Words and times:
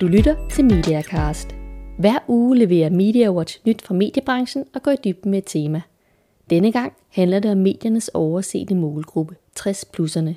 Du 0.00 0.06
lytter 0.06 0.48
til 0.48 0.64
Mediacast. 0.64 1.48
Hver 1.98 2.18
uge 2.28 2.58
leverer 2.58 2.90
MediaWatch 2.90 3.60
nyt 3.66 3.82
fra 3.82 3.94
mediebranchen 3.94 4.64
og 4.74 4.82
går 4.82 4.90
i 4.90 4.96
dybden 5.04 5.30
med 5.30 5.38
et 5.38 5.44
tema. 5.46 5.82
Denne 6.50 6.72
gang 6.72 6.92
handler 7.08 7.38
det 7.38 7.50
om 7.50 7.58
mediernes 7.58 8.08
oversete 8.08 8.74
målgruppe, 8.74 9.36
60-plusserne. 9.60 10.34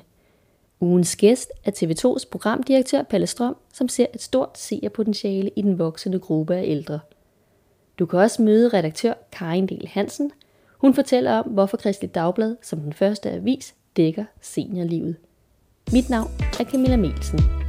Ugens 0.80 1.16
gæst 1.16 1.50
er 1.64 1.70
TV2's 1.70 2.28
programdirektør 2.30 3.02
Palle 3.02 3.26
Strøm, 3.26 3.56
som 3.72 3.88
ser 3.88 4.06
et 4.14 4.22
stort 4.22 4.58
seerpotentiale 4.58 5.50
i 5.56 5.62
den 5.62 5.78
voksende 5.78 6.18
gruppe 6.18 6.54
af 6.54 6.64
ældre. 6.66 7.00
Du 7.98 8.06
kan 8.06 8.18
også 8.18 8.42
møde 8.42 8.68
redaktør 8.68 9.12
Karin 9.32 9.66
Del 9.66 9.88
Hansen. 9.88 10.30
Hun 10.78 10.94
fortæller 10.94 11.32
om, 11.32 11.50
hvorfor 11.50 11.76
Kristelig 11.76 12.14
Dagblad 12.14 12.56
som 12.62 12.80
den 12.80 12.92
første 12.92 13.30
avis 13.30 13.74
dækker 13.96 14.24
seniorlivet. 14.40 15.16
Mit 15.92 16.10
navn 16.10 16.30
er 16.60 16.64
Camilla 16.64 16.96
Melsen. 16.96 17.63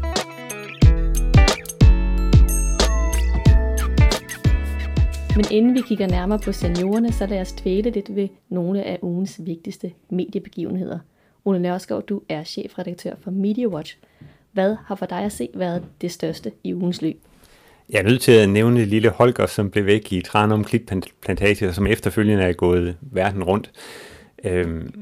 Men 5.36 5.46
inden 5.52 5.76
vi 5.76 5.82
kigger 5.82 6.08
nærmere 6.08 6.40
på 6.40 6.52
seniorerne, 6.52 7.12
så 7.12 7.26
lad 7.26 7.42
os 7.42 7.52
dvæle 7.52 7.90
lidt 7.90 8.16
ved 8.16 8.28
nogle 8.50 8.84
af 8.84 9.00
ugens 9.02 9.42
vigtigste 9.44 9.92
mediebegivenheder. 10.10 11.00
Ole 11.46 11.60
Nørskov, 11.60 12.02
du 12.02 12.22
er 12.30 12.44
chefredaktør 12.44 13.14
for 13.24 13.32
Media 13.32 13.68
Watch. 13.68 13.98
Hvad 14.52 14.76
har 14.86 14.96
for 14.96 15.06
dig 15.06 15.20
at 15.20 15.32
se 15.32 15.50
været 15.54 15.84
det 16.02 16.12
største 16.12 16.52
i 16.64 16.74
ugens 16.74 17.02
løb? 17.02 17.18
Jeg 17.90 18.00
er 18.00 18.04
nødt 18.04 18.22
til 18.22 18.32
at 18.32 18.50
nævne 18.50 18.86
lille 18.86 19.10
Holger, 19.10 19.46
som 19.46 19.70
blev 19.70 19.86
væk 19.86 20.14
i 20.14 20.22
Tranum 20.22 20.64
Klitplantage, 20.64 21.74
som 21.74 21.88
efterfølgende 21.88 22.44
er 22.44 22.54
gået 22.54 22.98
verden 23.02 23.44
rundt. 23.44 23.72
Øhm, 24.46 24.94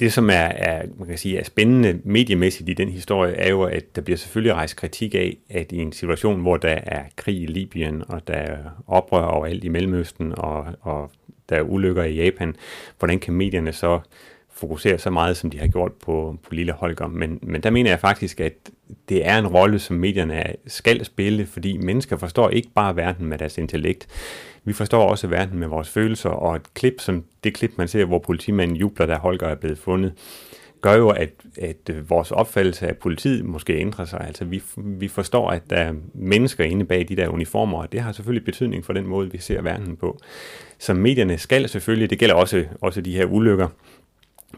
det, 0.00 0.12
som 0.12 0.30
er, 0.30 0.34
er, 0.34 0.82
man 0.98 1.08
kan 1.08 1.18
sige, 1.18 1.38
er 1.38 1.44
spændende 1.44 2.00
mediemæssigt 2.04 2.68
i 2.68 2.74
den 2.74 2.88
historie, 2.88 3.34
er 3.34 3.50
jo, 3.50 3.62
at 3.62 3.96
der 3.96 4.02
bliver 4.02 4.16
selvfølgelig 4.16 4.54
rejst 4.54 4.76
kritik 4.76 5.14
af, 5.14 5.36
at 5.50 5.72
i 5.72 5.76
en 5.76 5.92
situation, 5.92 6.40
hvor 6.40 6.56
der 6.56 6.78
er 6.82 7.02
krig 7.16 7.42
i 7.42 7.46
Libyen, 7.46 8.02
og 8.08 8.28
der 8.28 8.34
er 8.34 8.58
oprør 8.86 9.24
overalt 9.24 9.64
i 9.64 9.68
Mellemøsten, 9.68 10.32
og, 10.36 10.66
og 10.80 11.10
der 11.48 11.56
er 11.56 11.62
ulykker 11.62 12.02
i 12.02 12.14
Japan, 12.14 12.56
hvordan 12.98 13.18
kan 13.18 13.34
medierne 13.34 13.72
så 13.72 14.00
fokusere 14.62 14.98
så 14.98 15.10
meget, 15.10 15.36
som 15.36 15.50
de 15.50 15.58
har 15.58 15.66
gjort 15.66 15.92
på, 15.92 16.38
på 16.42 16.54
lille 16.54 16.72
Holger. 16.72 17.08
Men, 17.08 17.38
men 17.42 17.60
der 17.62 17.70
mener 17.70 17.90
jeg 17.90 18.00
faktisk, 18.00 18.40
at 18.40 18.52
det 19.08 19.26
er 19.26 19.38
en 19.38 19.46
rolle, 19.46 19.78
som 19.78 19.96
medierne 19.96 20.44
skal 20.66 21.04
spille, 21.04 21.46
fordi 21.46 21.76
mennesker 21.76 22.16
forstår 22.16 22.50
ikke 22.50 22.68
bare 22.74 22.96
verden 22.96 23.26
med 23.26 23.38
deres 23.38 23.58
intellekt. 23.58 24.08
Vi 24.64 24.72
forstår 24.72 25.08
også 25.08 25.26
verden 25.26 25.58
med 25.58 25.68
vores 25.68 25.88
følelser, 25.88 26.30
og 26.30 26.56
et 26.56 26.74
klip 26.74 27.00
som 27.00 27.24
det 27.44 27.54
klip, 27.54 27.70
man 27.76 27.88
ser, 27.88 28.04
hvor 28.04 28.18
politimanden 28.18 28.76
jubler, 28.76 29.06
da 29.06 29.14
Holger 29.14 29.46
er 29.46 29.54
blevet 29.54 29.78
fundet, 29.78 30.12
gør 30.82 30.94
jo, 30.94 31.08
at, 31.08 31.30
at 31.60 32.10
vores 32.10 32.30
opfattelse 32.30 32.88
af 32.88 32.96
politiet 32.96 33.44
måske 33.44 33.76
ændrer 33.76 34.04
sig. 34.04 34.20
Altså 34.26 34.44
vi, 34.44 34.62
vi 34.76 35.08
forstår, 35.08 35.50
at 35.50 35.62
der 35.70 35.76
er 35.76 35.92
mennesker 36.14 36.64
inde 36.64 36.84
bag 36.84 37.08
de 37.08 37.16
der 37.16 37.28
uniformer, 37.28 37.78
og 37.78 37.92
det 37.92 38.00
har 38.00 38.12
selvfølgelig 38.12 38.44
betydning 38.44 38.84
for 38.84 38.92
den 38.92 39.06
måde, 39.06 39.32
vi 39.32 39.38
ser 39.38 39.62
verden 39.62 39.96
på. 39.96 40.18
Så 40.78 40.94
medierne 40.94 41.38
skal 41.38 41.68
selvfølgelig, 41.68 42.10
det 42.10 42.18
gælder 42.18 42.34
også, 42.34 42.64
også 42.80 43.00
de 43.00 43.16
her 43.16 43.24
ulykker, 43.24 43.68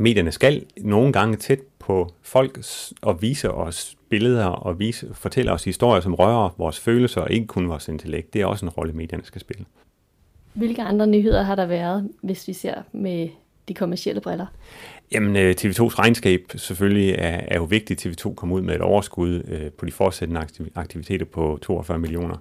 medierne 0.00 0.32
skal 0.32 0.64
nogle 0.76 1.12
gange 1.12 1.36
tæt 1.36 1.60
på 1.78 2.10
folk 2.22 2.58
og 3.02 3.22
vise 3.22 3.50
os 3.50 3.96
billeder 4.08 4.46
og 4.46 4.78
vise, 4.78 5.14
fortælle 5.14 5.52
os 5.52 5.64
historier, 5.64 6.00
som 6.00 6.14
rører 6.14 6.54
vores 6.58 6.80
følelser 6.80 7.20
og 7.20 7.30
ikke 7.30 7.46
kun 7.46 7.68
vores 7.68 7.88
intellekt. 7.88 8.34
Det 8.34 8.42
er 8.42 8.46
også 8.46 8.66
en 8.66 8.70
rolle, 8.70 8.92
medierne 8.92 9.24
skal 9.24 9.40
spille. 9.40 9.64
Hvilke 10.52 10.82
andre 10.82 11.06
nyheder 11.06 11.42
har 11.42 11.54
der 11.54 11.66
været, 11.66 12.10
hvis 12.22 12.48
vi 12.48 12.52
ser 12.52 12.74
med 12.92 13.28
de 13.68 13.74
kommercielle 13.74 14.20
briller? 14.20 14.46
Jamen, 15.12 15.36
øh, 15.36 15.54
TV2's 15.60 15.98
regnskab 15.98 16.40
selvfølgelig 16.56 17.10
er, 17.10 17.40
er 17.48 17.56
jo 17.56 17.64
vigtigt. 17.64 18.06
TV2 18.06 18.34
kom 18.34 18.52
ud 18.52 18.60
med 18.60 18.74
et 18.74 18.80
overskud 18.80 19.42
øh, 19.48 19.70
på 19.70 19.86
de 19.86 19.92
fortsættende 19.92 20.46
aktiviteter 20.74 21.26
på 21.26 21.58
42 21.62 21.98
millioner. 21.98 22.36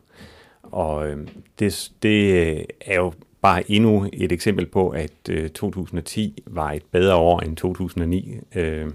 Og 0.63 1.09
øh, 1.09 1.27
det, 1.59 1.91
det 2.03 2.57
er 2.81 2.95
jo 2.95 3.13
bare 3.43 3.71
endnu 3.71 4.09
et 4.13 4.31
eksempel 4.31 4.65
på, 4.65 4.89
at 4.89 5.29
øh, 5.29 5.49
2010 5.49 6.43
var 6.47 6.71
et 6.71 6.83
bedre 6.91 7.15
år 7.15 7.39
end 7.39 7.57
2009. 7.57 8.37
Øh, 8.55 8.87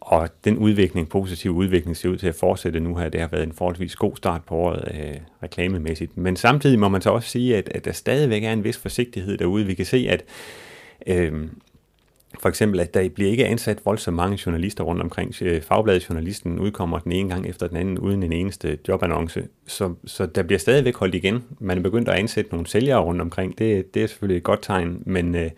og 0.00 0.28
den 0.44 0.58
udvikling, 0.58 1.08
positiv 1.08 1.50
udvikling, 1.50 1.96
ser 1.96 2.08
ud 2.08 2.16
til 2.16 2.26
at 2.26 2.34
fortsætte 2.34 2.80
nu 2.80 2.96
her. 2.96 3.08
Det 3.08 3.20
har 3.20 3.28
været 3.28 3.42
en 3.42 3.52
forholdsvis 3.52 3.96
god 3.96 4.16
start 4.16 4.44
på 4.44 4.54
året 4.54 4.92
øh, 4.94 5.14
reklamemæssigt. 5.42 6.16
Men 6.16 6.36
samtidig 6.36 6.78
må 6.78 6.88
man 6.88 7.02
så 7.02 7.10
også 7.10 7.28
sige, 7.28 7.56
at, 7.56 7.68
at 7.74 7.84
der 7.84 7.92
stadigvæk 7.92 8.44
er 8.44 8.52
en 8.52 8.64
vis 8.64 8.78
forsigtighed 8.78 9.38
derude. 9.38 9.66
Vi 9.66 9.74
kan 9.74 9.86
se, 9.86 10.06
at 10.10 10.24
øh, 11.06 11.32
for 12.40 12.48
eksempel, 12.48 12.80
at 12.80 12.94
der 12.94 13.08
bliver 13.08 13.30
ikke 13.30 13.46
ansat 13.46 13.78
voldsomt 13.84 14.16
mange 14.16 14.38
journalister 14.46 14.84
rundt 14.84 15.02
omkring. 15.02 15.34
Øh, 15.42 15.62
Fagbladet 15.62 16.08
Journalisten 16.08 16.58
udkommer 16.58 16.98
den 16.98 17.12
ene 17.12 17.28
gang 17.28 17.48
efter 17.48 17.66
den 17.66 17.76
anden, 17.76 17.98
uden 17.98 18.22
en 18.22 18.32
eneste 18.32 18.78
jobannonce. 18.88 19.48
Så, 19.66 19.94
så 20.04 20.26
der 20.26 20.42
bliver 20.42 20.58
stadigvæk 20.58 20.96
holdt 20.96 21.14
igen. 21.14 21.44
Man 21.60 21.78
er 21.78 21.82
begyndt 21.82 22.08
at 22.08 22.14
ansætte 22.14 22.50
nogle 22.50 22.66
sælgere 22.66 23.00
rundt 23.00 23.20
omkring. 23.20 23.58
Det, 23.58 23.94
det 23.94 24.02
er 24.02 24.06
selvfølgelig 24.06 24.36
et 24.36 24.42
godt 24.42 24.62
tegn, 24.62 25.02
men, 25.06 25.34
øh, 25.34 25.50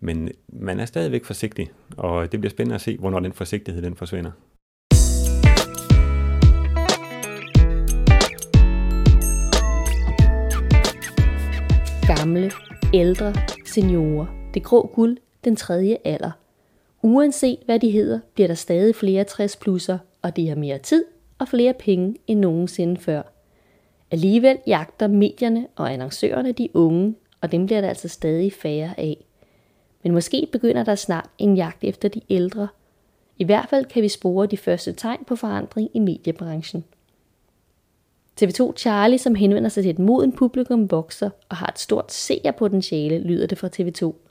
men 0.00 0.30
man 0.48 0.80
er 0.80 0.86
stadigvæk 0.86 1.24
forsigtig, 1.24 1.70
og 1.96 2.32
det 2.32 2.40
bliver 2.40 2.50
spændende 2.50 2.74
at 2.74 2.80
se, 2.80 2.96
hvornår 2.98 3.20
den 3.20 3.32
forsigtighed 3.32 3.82
den 3.82 3.96
forsvinder. 3.96 4.30
Gamle, 12.06 12.50
ældre, 12.94 13.34
seniorer. 13.64 14.26
Det 14.54 14.62
grå 14.62 14.90
guld 14.94 15.16
den 15.48 15.56
tredje 15.56 15.98
alder. 16.04 16.30
Uanset 17.02 17.58
hvad 17.64 17.78
de 17.78 17.90
hedder, 17.90 18.20
bliver 18.34 18.46
der 18.46 18.54
stadig 18.54 18.94
flere 18.94 19.24
60-plusser, 19.30 19.96
og 20.22 20.36
de 20.36 20.48
har 20.48 20.56
mere 20.56 20.78
tid 20.78 21.04
og 21.38 21.48
flere 21.48 21.74
penge 21.74 22.16
end 22.26 22.40
nogensinde 22.40 23.00
før. 23.00 23.22
Alligevel 24.10 24.58
jagter 24.66 25.06
medierne 25.08 25.66
og 25.76 25.92
annoncørerne 25.92 26.52
de 26.52 26.68
unge, 26.74 27.14
og 27.40 27.52
dem 27.52 27.66
bliver 27.66 27.80
der 27.80 27.88
altså 27.88 28.08
stadig 28.08 28.52
færre 28.52 29.00
af. 29.00 29.24
Men 30.02 30.12
måske 30.12 30.48
begynder 30.52 30.84
der 30.84 30.94
snart 30.94 31.30
en 31.38 31.56
jagt 31.56 31.84
efter 31.84 32.08
de 32.08 32.20
ældre. 32.30 32.68
I 33.38 33.44
hvert 33.44 33.68
fald 33.70 33.84
kan 33.84 34.02
vi 34.02 34.08
spore 34.08 34.46
de 34.46 34.56
første 34.56 34.92
tegn 34.92 35.24
på 35.26 35.36
forandring 35.36 35.90
i 35.94 35.98
mediebranchen. 35.98 36.84
TV2 38.42 38.76
Charlie, 38.76 39.18
som 39.18 39.34
henvender 39.34 39.68
sig 39.68 39.82
til 39.82 39.90
et 39.90 39.98
moden 39.98 40.32
publikum, 40.32 40.90
vokser 40.90 41.30
og 41.48 41.56
har 41.56 41.66
et 41.66 41.78
stort 41.78 42.12
seerpotentiale, 42.12 43.18
lyder 43.18 43.46
det 43.46 43.58
fra 43.58 43.68
TV2. 43.76 44.27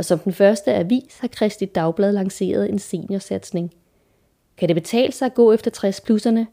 Og 0.00 0.04
som 0.04 0.18
den 0.18 0.32
første 0.32 0.74
avis 0.74 1.18
har 1.18 1.28
Kristi 1.28 1.64
Dagblad 1.64 2.12
lanceret 2.12 2.70
en 2.70 2.78
seniorsatsning. 2.78 3.74
Kan 4.56 4.68
det 4.68 4.76
betale 4.76 5.12
sig 5.12 5.26
at 5.26 5.34
gå 5.34 5.52
efter 5.52 5.70
60-plusserne? 5.70 6.46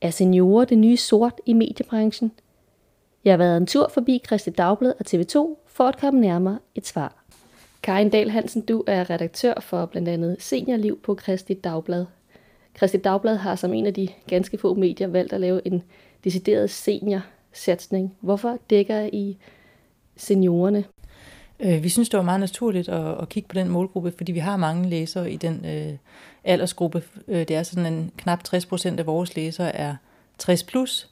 Er 0.00 0.10
seniorer 0.10 0.64
det 0.64 0.78
nye 0.78 0.96
sort 0.96 1.40
i 1.46 1.52
mediebranchen? 1.52 2.32
Jeg 3.24 3.32
har 3.32 3.36
været 3.36 3.56
en 3.56 3.66
tur 3.66 3.90
forbi 3.94 4.22
Kristi 4.24 4.50
Dagblad 4.50 4.92
og 5.00 5.06
TV2 5.08 5.64
for 5.66 5.84
at 5.84 5.98
komme 6.00 6.20
nærmere 6.20 6.58
et 6.74 6.86
svar. 6.86 7.24
Karin 7.82 8.10
Dahl 8.10 8.30
Hansen, 8.30 8.62
du 8.62 8.84
er 8.86 9.10
redaktør 9.10 9.54
for 9.60 9.86
blandt 9.86 10.08
andet 10.08 10.36
Seniorliv 10.40 11.00
på 11.00 11.14
Kristi 11.14 11.54
Dagblad. 11.54 12.06
Kristi 12.74 12.96
Dagblad 12.98 13.36
har 13.36 13.56
som 13.56 13.74
en 13.74 13.86
af 13.86 13.94
de 13.94 14.08
ganske 14.26 14.58
få 14.58 14.74
medier 14.74 15.08
valgt 15.08 15.32
at 15.32 15.40
lave 15.40 15.66
en 15.66 15.82
decideret 16.24 16.70
seniorsatsning. 16.70 18.16
Hvorfor 18.20 18.58
dækker 18.70 19.08
I 19.12 19.38
seniorerne? 20.16 20.84
Øh, 21.62 21.82
vi 21.82 21.88
synes, 21.88 22.08
det 22.08 22.18
var 22.18 22.24
meget 22.24 22.40
naturligt 22.40 22.88
at, 22.88 23.20
at 23.20 23.28
kigge 23.28 23.48
på 23.48 23.54
den 23.54 23.68
målgruppe, 23.68 24.12
fordi 24.16 24.32
vi 24.32 24.38
har 24.38 24.56
mange 24.56 24.88
læsere 24.88 25.32
i 25.32 25.36
den 25.36 25.66
øh, 25.66 25.94
aldersgruppe. 26.44 27.02
Øh, 27.28 27.38
det 27.38 27.50
er 27.50 27.62
sådan, 27.62 27.92
en 27.92 28.12
knap 28.16 28.44
60 28.44 28.66
procent 28.66 29.00
af 29.00 29.06
vores 29.06 29.36
læsere 29.36 29.76
er 29.76 29.96
60 30.38 30.62
plus. 30.62 31.10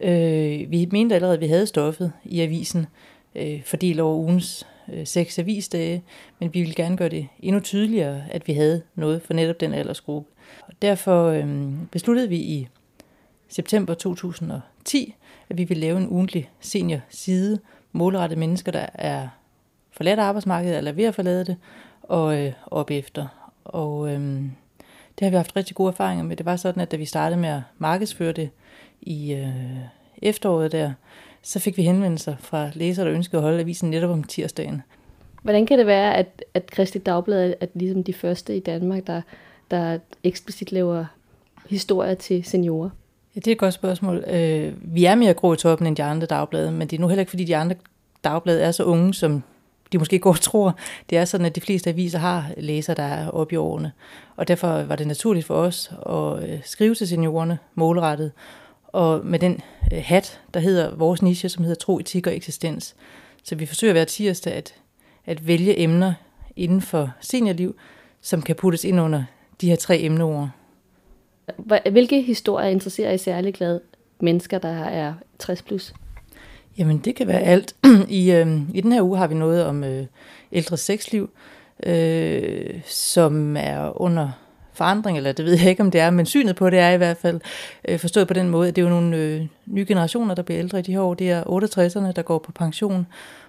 Øh, 0.00 0.70
vi 0.70 0.88
mente 0.92 1.14
allerede, 1.14 1.34
at 1.34 1.40
vi 1.40 1.46
havde 1.46 1.66
stoffet 1.66 2.12
i 2.24 2.40
avisen, 2.40 2.86
øh, 3.34 3.62
fordelt 3.64 4.00
over 4.00 4.16
ugens 4.16 4.66
øh, 4.92 5.06
seks 5.06 5.38
avisdage, 5.38 6.02
men 6.38 6.54
vi 6.54 6.60
ville 6.60 6.74
gerne 6.74 6.96
gøre 6.96 7.08
det 7.08 7.28
endnu 7.40 7.60
tydeligere, 7.60 8.22
at 8.30 8.48
vi 8.48 8.52
havde 8.52 8.82
noget 8.94 9.22
for 9.22 9.34
netop 9.34 9.60
den 9.60 9.74
aldersgruppe. 9.74 10.30
Og 10.66 10.72
derfor 10.82 11.26
øh, 11.26 11.72
besluttede 11.90 12.28
vi 12.28 12.36
i 12.36 12.68
september 13.48 13.94
2010, 13.94 15.14
at 15.48 15.58
vi 15.58 15.64
ville 15.64 15.80
lave 15.80 15.96
en 15.96 16.08
ugentlig 16.08 16.50
senior 16.60 17.00
side, 17.10 17.58
målrettet 17.92 18.38
mennesker, 18.38 18.72
der 18.72 18.86
er 18.94 19.28
forladt 19.92 20.20
arbejdsmarkedet, 20.20 20.78
eller 20.78 20.92
ved 20.92 21.04
at 21.04 21.14
forlade 21.14 21.44
det, 21.44 21.56
og 22.02 22.40
øh, 22.40 22.52
op 22.66 22.90
efter. 22.90 23.26
Og 23.64 24.08
øh, 24.08 24.20
det 25.18 25.20
har 25.20 25.30
vi 25.30 25.36
haft 25.36 25.56
rigtig 25.56 25.76
gode 25.76 25.88
erfaringer 25.88 26.24
med. 26.24 26.36
Det 26.36 26.46
var 26.46 26.56
sådan, 26.56 26.82
at 26.82 26.90
da 26.90 26.96
vi 26.96 27.04
startede 27.04 27.40
med 27.40 27.48
at 27.48 27.60
markedsføre 27.78 28.32
det 28.32 28.50
i 29.00 29.32
øh, 29.32 29.76
efteråret 30.22 30.72
der, 30.72 30.92
så 31.42 31.58
fik 31.58 31.76
vi 31.76 31.82
henvendelser 31.82 32.36
fra 32.38 32.70
læsere, 32.74 33.06
der 33.06 33.14
ønskede 33.14 33.38
at 33.38 33.42
holde 33.42 33.60
avisen 33.60 33.90
netop 33.90 34.10
om 34.10 34.24
tirsdagen. 34.24 34.82
Hvordan 35.42 35.66
kan 35.66 35.78
det 35.78 35.86
være, 35.86 36.16
at, 36.16 36.44
at 36.54 36.70
Kristi 36.70 36.98
Dagblad 36.98 37.50
er 37.50 37.54
at 37.60 37.68
ligesom 37.74 38.04
de 38.04 38.12
første 38.12 38.56
i 38.56 38.60
Danmark, 38.60 39.06
der, 39.06 39.22
der 39.70 39.98
eksplicit 40.24 40.72
laver 40.72 41.04
historier 41.70 42.14
til 42.14 42.44
seniorer? 42.44 42.90
Ja, 43.34 43.40
det 43.40 43.46
er 43.46 43.52
et 43.52 43.58
godt 43.58 43.74
spørgsmål. 43.74 44.24
Øh, 44.26 44.72
vi 44.94 45.04
er 45.04 45.14
mere 45.14 45.34
grå 45.34 45.52
i 45.52 45.56
toppen 45.56 45.86
end 45.86 45.96
de 45.96 46.02
andre 46.02 46.26
dagblade, 46.26 46.72
men 46.72 46.88
det 46.88 46.96
er 46.96 47.00
nu 47.00 47.08
heller 47.08 47.20
ikke, 47.20 47.30
fordi 47.30 47.44
de 47.44 47.56
andre 47.56 47.76
dagblade 48.24 48.62
er 48.62 48.70
så 48.70 48.84
unge, 48.84 49.14
som 49.14 49.42
de 49.92 49.98
måske 49.98 50.18
godt 50.18 50.40
tror. 50.40 50.78
Det 51.10 51.18
er 51.18 51.24
sådan, 51.24 51.46
at 51.46 51.56
de 51.56 51.60
fleste 51.60 51.90
aviser 51.90 52.18
har 52.18 52.50
læser, 52.56 52.94
der 52.94 53.02
er 53.02 53.28
oppe 53.28 53.54
i 53.54 53.56
årene. 53.56 53.92
Og 54.36 54.48
derfor 54.48 54.82
var 54.82 54.96
det 54.96 55.06
naturligt 55.06 55.46
for 55.46 55.54
os 55.54 55.92
at 56.06 56.50
øh, 56.50 56.58
skrive 56.64 56.94
til 56.94 57.08
seniorerne 57.08 57.58
målrettet. 57.74 58.32
og 58.86 59.26
med 59.26 59.38
den 59.38 59.60
øh, 59.92 60.02
hat, 60.04 60.40
der 60.54 60.60
hedder 60.60 60.94
vores 60.94 61.22
niche, 61.22 61.48
som 61.48 61.64
hedder 61.64 61.78
tro, 61.78 61.98
etik 61.98 62.26
og 62.26 62.36
eksistens. 62.36 62.94
Så 63.44 63.54
vi 63.54 63.66
forsøger 63.66 63.92
hver 63.92 64.04
tirsdag 64.04 64.52
at, 64.52 64.74
at 65.26 65.46
vælge 65.46 65.80
emner 65.80 66.14
inden 66.56 66.80
for 66.80 67.10
seniorliv, 67.20 67.76
som 68.20 68.42
kan 68.42 68.56
puttes 68.56 68.84
ind 68.84 69.00
under 69.00 69.24
de 69.60 69.68
her 69.68 69.76
tre 69.76 70.00
emneord. 70.00 70.48
Hvilke 71.90 72.22
historier 72.22 72.68
interesserer 72.68 73.12
I 73.12 73.18
særligt 73.18 73.56
glad 73.56 73.80
mennesker, 74.20 74.58
der 74.58 74.84
er 74.84 75.14
60 75.38 75.62
plus? 75.62 75.94
Jamen, 76.78 76.98
det 76.98 77.14
kan 77.14 77.26
være 77.26 77.40
alt. 77.40 77.76
I, 78.08 78.32
øh, 78.32 78.60
I 78.74 78.80
den 78.80 78.92
her 78.92 79.02
uge 79.02 79.18
har 79.18 79.26
vi 79.26 79.34
noget 79.34 79.64
om 79.64 79.84
øh, 79.84 80.06
ældre 80.52 80.76
sexliv, 80.76 81.30
øh, 81.86 82.80
som 82.86 83.56
er 83.56 84.00
under 84.00 84.30
forandring, 84.72 85.16
eller 85.16 85.32
det 85.32 85.44
ved 85.44 85.52
jeg 85.52 85.70
ikke, 85.70 85.82
om 85.82 85.90
det 85.90 86.00
er, 86.00 86.10
men 86.10 86.26
synet 86.26 86.56
på 86.56 86.70
det 86.70 86.78
er 86.78 86.90
i 86.90 86.96
hvert 86.96 87.16
fald 87.16 87.40
øh, 87.88 87.98
forstået 87.98 88.28
på 88.28 88.34
den 88.34 88.48
måde, 88.48 88.68
at 88.68 88.76
det 88.76 88.82
er 88.82 88.86
jo 88.86 88.90
nogle 88.90 89.16
øh, 89.16 89.46
nye 89.66 89.84
generationer, 89.88 90.34
der 90.34 90.42
bliver 90.42 90.58
ældre 90.58 90.78
i 90.78 90.82
de 90.82 90.92
her 90.92 91.00
år. 91.00 91.14
Det 91.14 91.30
er 91.30 91.42
68'erne, 91.42 92.12
der 92.12 92.22
går 92.22 92.38
på 92.38 92.52
pension, 92.52 93.06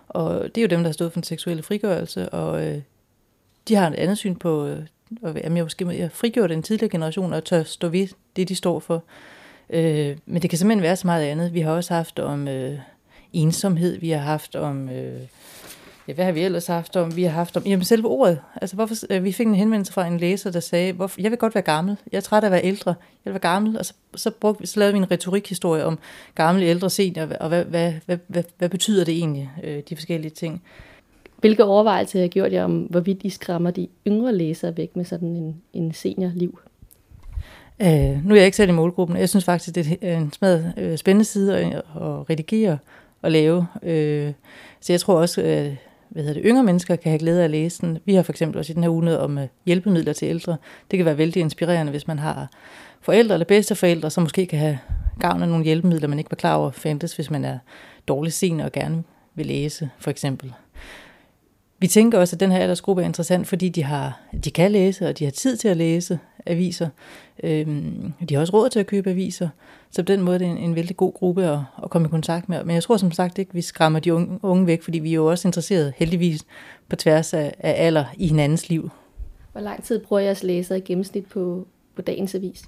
og 0.08 0.42
det 0.56 0.58
er 0.58 0.62
jo 0.62 0.68
dem, 0.68 0.80
der 0.80 0.88
har 0.88 0.94
stået 0.94 1.12
for 1.12 1.20
den 1.20 1.24
seksuelle 1.24 1.64
frigørelse, 1.64 2.30
og 2.30 2.66
øh, 2.66 2.82
de 3.68 3.76
har 3.76 3.88
et 3.88 3.96
andet 3.96 4.18
syn 4.18 4.36
på, 4.36 4.66
øh, 4.66 4.80
og 5.22 5.44
jeg 5.44 5.52
måske 5.52 5.88
jeg 5.88 6.12
frigjort 6.12 6.50
den 6.50 6.64
tidligere 6.64 6.90
generation, 6.90 7.34
og 7.34 7.44
tør 7.44 7.64
stå 7.64 7.88
ved 7.88 8.08
det, 8.36 8.50
de 8.50 8.56
står 8.56 8.80
for. 8.80 9.04
Øh, 9.70 10.18
men 10.26 10.42
det 10.42 10.50
kan 10.50 10.60
simpelthen 10.60 10.84
være 10.84 10.96
så 10.96 11.08
meget 11.08 11.24
andet. 11.26 11.54
Vi 11.54 11.60
har 11.60 11.72
også 11.72 11.94
haft 11.94 12.20
om 12.20 12.48
øh, 12.48 12.80
ensomhed, 13.34 14.00
vi 14.00 14.10
har 14.10 14.22
haft 14.22 14.56
om... 14.56 14.90
Øh, 14.90 15.22
Ja, 16.08 16.14
hvad 16.14 16.26
har 16.26 16.32
vi 16.32 16.42
ellers 16.42 16.68
haft 16.68 16.96
om? 16.96 17.16
Vi 17.16 17.24
har 17.24 17.32
haft 17.32 17.58
om, 17.58 17.64
jamen 17.66 17.86
selve 17.86 18.08
ordet. 18.08 18.40
Altså, 18.62 18.76
hvorfor, 18.76 18.96
øh, 19.10 19.24
vi 19.24 19.32
fik 19.32 19.48
en 19.48 19.56
henvendelse 19.56 19.94
fra 19.94 20.08
en 20.08 20.18
læser, 20.18 20.52
der 20.52 20.60
sagde, 20.60 20.94
hvorfor, 20.94 21.22
jeg 21.22 21.32
vil 21.32 21.40
godt 21.40 21.56
være 21.56 21.62
gammel. 21.62 21.98
Jeg 22.12 22.18
er 22.18 22.22
træt 22.22 22.44
af 22.44 22.48
at 22.48 22.52
være 22.52 22.64
ældre. 22.64 22.96
Jeg 23.26 23.34
vil 23.34 23.34
være 23.34 23.52
gammel. 23.52 23.78
Og 23.80 23.86
så, 23.86 23.94
så, 24.16 24.32
brugte, 24.32 24.68
så 24.68 24.80
lavede 24.80 24.94
vi 24.94 25.00
en 25.00 25.12
retorikhistorie 25.12 25.86
om 25.86 26.00
gamle, 26.36 26.66
ældre, 26.66 26.90
senior, 26.90 27.28
og 27.40 27.48
hvad, 27.48 27.66
hvad, 27.66 27.94
hvad, 28.06 28.18
hvad, 28.28 28.44
hvad 28.58 28.70
betyder 28.70 29.06
det 29.06 29.14
egentlig, 29.14 29.50
øh, 29.64 29.84
de 29.90 29.96
forskellige 29.96 30.32
ting. 30.32 30.64
Hvilke 31.40 31.64
overvejelser 31.64 32.22
har 32.22 32.28
gjort 32.28 32.54
jer 32.54 32.64
om, 32.64 32.82
hvorvidt 32.82 33.20
I 33.24 33.30
skræmmer 33.30 33.72
de 33.72 33.88
yngre 34.08 34.36
læsere 34.36 34.78
væk 34.78 34.96
med 34.96 35.06
sådan 35.06 35.36
en, 35.36 35.62
en 35.74 35.94
seniorliv? 35.94 36.60
Øh, 37.82 38.26
nu 38.26 38.34
er 38.34 38.36
jeg 38.36 38.46
ikke 38.46 38.58
selv 38.58 38.70
i 38.70 38.74
målgruppen. 38.74 39.18
Jeg 39.18 39.30
synes 39.30 39.46
faktisk, 39.46 39.76
det 39.76 39.98
er 40.02 40.18
en 40.18 40.32
smadret 40.32 40.74
øh, 40.78 40.98
spændende 40.98 41.26
side 41.26 41.58
at, 41.58 41.74
at 41.76 42.30
redigere 42.30 42.78
at 43.24 43.32
lave. 43.32 43.68
Øh, 43.84 44.34
så 44.80 44.94
jeg 44.94 45.00
tror 45.00 45.20
også, 45.20 45.42
øh, 45.42 45.76
hvad 46.10 46.24
hedder 46.24 46.34
det, 46.34 46.44
yngre 46.46 46.64
mennesker 46.64 46.96
kan 46.96 47.10
have 47.10 47.20
glæde 47.20 47.40
af 47.40 47.44
at 47.44 47.50
læse 47.50 47.82
den. 47.82 47.98
Vi 48.06 48.16
har 48.16 48.24
for 48.24 48.32
eksempel 48.32 48.60
også 48.60 48.72
i 48.72 48.76
den 48.76 48.84
her 48.84 48.90
uge 48.90 49.04
noget 49.04 49.20
om 49.20 49.38
øh, 49.38 49.48
hjælpemidler 49.66 50.14
til 50.14 50.28
ældre. 50.28 50.58
Det 50.92 50.98
kan 50.98 51.06
være 51.06 51.18
vældig 51.18 51.40
inspirerende, 51.40 51.92
hvis 51.92 52.08
man 52.08 52.20
har 52.20 52.50
forældre 53.02 53.36
eller 53.36 53.46
bedsteforældre, 53.46 54.10
som 54.10 54.24
måske 54.24 54.46
kan 54.46 54.60
have 54.60 54.80
gavn 55.20 55.42
af 55.42 55.48
nogle 55.48 55.66
hjælpemidler, 55.66 56.08
man 56.08 56.18
ikke 56.20 56.32
var 56.32 56.36
klar 56.36 56.56
over 56.56 56.72
fandtes, 56.72 57.16
hvis 57.16 57.32
man 57.32 57.46
er 57.46 57.58
dårlig 58.08 58.34
sen 58.34 58.60
og 58.60 58.72
gerne 58.72 59.04
vil 59.36 59.46
læse, 59.46 59.90
for 60.00 60.12
eksempel. 60.12 60.54
Vi 61.84 61.88
tænker 61.88 62.20
også, 62.20 62.36
at 62.36 62.40
den 62.40 62.52
her 62.52 62.60
aldersgruppe 62.60 63.02
er 63.02 63.06
interessant, 63.06 63.48
fordi 63.48 63.70
de, 63.70 63.84
har, 63.84 64.22
de 64.44 64.52
kan 64.52 64.72
læse, 64.72 65.08
og 65.08 65.20
de 65.20 65.24
har 65.24 65.32
tid 65.32 65.58
til 65.58 65.68
at 65.68 65.78
læse 65.78 66.20
aviser. 66.46 66.90
Øhm, 67.44 68.14
de 68.30 68.34
har 68.34 68.42
også 68.42 68.54
råd 68.54 68.70
til 68.70 68.80
at 68.80 68.88
købe 68.88 69.10
aviser, 69.10 69.50
så 69.92 70.02
på 70.02 70.06
den 70.06 70.22
måde 70.22 70.36
er 70.36 70.38
det 70.38 70.48
en, 70.48 70.58
en 70.58 70.76
vældig 70.76 70.98
god 70.98 71.14
gruppe 71.14 71.46
at, 71.46 71.60
at 71.84 71.90
komme 71.90 72.08
i 72.08 72.10
kontakt 72.10 72.50
med. 72.50 72.64
Men 72.64 72.74
jeg 72.74 72.84
tror 72.84 72.98
som 72.98 73.12
sagt 73.12 73.38
ikke, 73.38 73.54
vi 73.54 73.62
skræmmer 73.62 74.00
de 74.00 74.14
unge, 74.14 74.40
unge 74.42 74.68
væk, 74.68 74.82
fordi 74.82 75.00
vi 75.00 75.10
er 75.10 75.14
jo 75.14 75.26
også 75.26 75.48
interesseret 75.48 75.94
heldigvis 75.98 76.46
på 76.90 76.96
tværs 76.96 77.34
af, 77.34 77.54
af 77.60 77.86
alder 77.86 78.06
i 78.18 78.28
hinandens 78.28 78.70
liv. 78.70 78.90
Hvor 79.52 79.62
lang 79.62 79.84
tid 79.84 80.00
bruger 80.00 80.22
jeres 80.22 80.44
læsere 80.44 80.78
i 80.78 80.82
gennemsnit 80.82 81.26
på, 81.26 81.68
på 81.96 82.02
dagens 82.02 82.36
avis? 82.36 82.64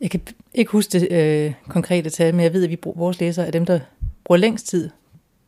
Jeg 0.00 0.10
kan 0.10 0.20
ikke 0.54 0.70
huske 0.70 0.98
det 0.98 1.12
øh, 1.12 1.52
konkrete 1.68 2.10
tal, 2.10 2.34
men 2.34 2.44
jeg 2.44 2.52
ved, 2.52 2.64
at 2.64 2.70
vi 2.70 2.76
bruger, 2.76 2.98
vores 2.98 3.20
læsere 3.20 3.46
er 3.46 3.50
dem, 3.50 3.66
der 3.66 3.80
bruger 4.24 4.38
længst 4.38 4.66
tid 4.66 4.90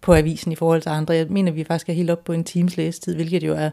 på 0.07 0.15
avisen 0.15 0.53
i 0.53 0.55
forhold 0.55 0.83
til 0.83 0.89
andre. 0.89 1.15
Jeg 1.15 1.27
mener, 1.31 1.53
vi 1.53 1.65
faktisk 1.65 1.89
er 1.89 1.93
helt 1.93 2.11
op 2.11 2.25
på 2.25 2.33
en 2.33 2.45
times 2.45 2.77
læsetid, 2.77 3.15
hvilket 3.15 3.43
jo 3.43 3.55
er 3.55 3.71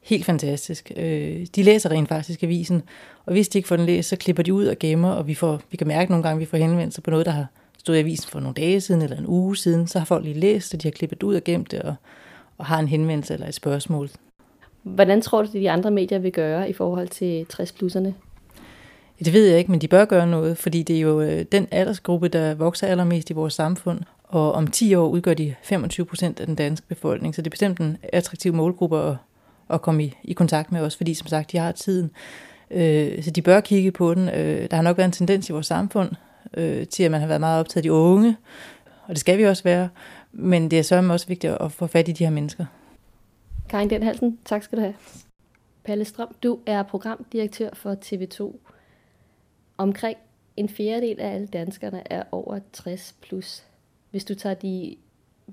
helt 0.00 0.24
fantastisk. 0.24 0.92
Øh, 0.96 1.46
de 1.56 1.62
læser 1.62 1.90
rent 1.90 2.08
faktisk 2.08 2.42
avisen, 2.42 2.82
og 3.26 3.32
hvis 3.32 3.48
de 3.48 3.58
ikke 3.58 3.68
får 3.68 3.76
den 3.76 3.86
læst, 3.86 4.08
så 4.08 4.16
klipper 4.16 4.42
de 4.42 4.54
ud 4.54 4.66
og 4.66 4.78
gemmer, 4.78 5.10
og 5.10 5.26
vi, 5.26 5.34
får, 5.34 5.60
vi 5.70 5.76
kan 5.76 5.86
mærke 5.86 6.10
nogle 6.10 6.22
gange, 6.22 6.36
at 6.36 6.40
vi 6.40 6.44
får 6.44 6.56
henvendelser 6.56 7.02
på 7.02 7.10
noget, 7.10 7.26
der 7.26 7.32
har 7.32 7.46
stået 7.78 7.96
i 7.96 8.00
avisen 8.00 8.30
for 8.30 8.40
nogle 8.40 8.54
dage 8.54 8.80
siden 8.80 9.02
eller 9.02 9.16
en 9.18 9.26
uge 9.26 9.56
siden. 9.56 9.86
Så 9.86 9.98
har 9.98 10.06
folk 10.06 10.24
lige 10.24 10.40
læst 10.40 10.72
det, 10.72 10.82
de 10.82 10.86
har 10.88 10.92
klippet 10.92 11.22
ud 11.22 11.34
og 11.34 11.44
gemt 11.44 11.70
det, 11.70 11.82
og, 11.82 11.94
og 12.58 12.66
har 12.66 12.78
en 12.78 12.88
henvendelse 12.88 13.34
eller 13.34 13.46
et 13.46 13.54
spørgsmål. 13.54 14.10
Hvordan 14.82 15.22
tror 15.22 15.42
du, 15.42 15.48
de 15.52 15.70
andre 15.70 15.90
medier 15.90 16.18
vil 16.18 16.32
gøre 16.32 16.70
i 16.70 16.72
forhold 16.72 17.08
til 17.08 17.46
60-plusserne? 17.52 18.12
Det 19.24 19.32
ved 19.32 19.46
jeg 19.46 19.58
ikke, 19.58 19.70
men 19.70 19.80
de 19.80 19.88
bør 19.88 20.04
gøre 20.04 20.26
noget, 20.26 20.58
fordi 20.58 20.82
det 20.82 20.96
er 20.96 21.00
jo 21.00 21.20
øh, 21.20 21.44
den 21.52 21.68
aldersgruppe, 21.70 22.28
der 22.28 22.54
vokser 22.54 22.86
allermest 22.86 23.30
i 23.30 23.32
vores 23.32 23.54
samfund, 23.54 24.00
og 24.30 24.52
om 24.52 24.66
10 24.66 24.94
år 24.94 25.08
udgør 25.08 25.34
de 25.34 25.54
25 25.62 26.06
procent 26.06 26.40
af 26.40 26.46
den 26.46 26.54
danske 26.54 26.86
befolkning, 26.86 27.34
så 27.34 27.42
det 27.42 27.46
er 27.46 27.50
bestemt 27.50 27.80
en 27.80 27.98
attraktiv 28.12 28.54
målgruppe 28.54 28.98
at, 28.98 29.16
at 29.70 29.82
komme 29.82 30.04
i, 30.04 30.16
i 30.24 30.32
kontakt 30.32 30.72
med 30.72 30.80
os, 30.80 30.96
fordi 30.96 31.14
som 31.14 31.26
sagt, 31.26 31.52
de 31.52 31.58
har 31.58 31.72
tiden. 31.72 32.10
Øh, 32.70 33.22
så 33.22 33.30
de 33.30 33.42
bør 33.42 33.60
kigge 33.60 33.92
på 33.92 34.14
den. 34.14 34.28
Øh, 34.28 34.70
der 34.70 34.76
har 34.76 34.82
nok 34.82 34.96
været 34.96 35.08
en 35.08 35.12
tendens 35.12 35.48
i 35.48 35.52
vores 35.52 35.66
samfund 35.66 36.10
øh, 36.54 36.86
til, 36.86 37.02
at 37.02 37.10
man 37.10 37.20
har 37.20 37.28
været 37.28 37.40
meget 37.40 37.60
optaget 37.60 37.76
af 37.76 37.82
de 37.82 37.92
unge, 37.92 38.36
og 39.02 39.08
det 39.08 39.18
skal 39.18 39.38
vi 39.38 39.46
også 39.46 39.62
være, 39.62 39.88
men 40.32 40.70
det 40.70 40.78
er 40.78 40.82
sørme 40.82 41.12
også 41.12 41.26
vigtigt 41.26 41.52
at 41.52 41.72
få 41.72 41.86
fat 41.86 42.08
i 42.08 42.12
de 42.12 42.24
her 42.24 42.30
mennesker. 42.30 42.64
Karin 43.68 43.90
Den 43.90 44.02
Halsen, 44.02 44.38
tak 44.44 44.62
skal 44.62 44.78
du 44.78 44.82
have. 44.82 44.94
Palle 45.84 46.04
Strøm, 46.04 46.34
du 46.42 46.58
er 46.66 46.82
programdirektør 46.82 47.70
for 47.72 47.96
TV2. 48.04 48.56
Omkring 49.78 50.18
en 50.56 50.68
fjerdedel 50.68 51.20
af 51.20 51.34
alle 51.34 51.46
danskerne 51.46 52.12
er 52.12 52.22
over 52.32 52.58
60 52.72 53.14
plus. 53.22 53.64
Hvis 54.10 54.24
du 54.24 54.34
tager 54.34 54.54
de 54.54 54.96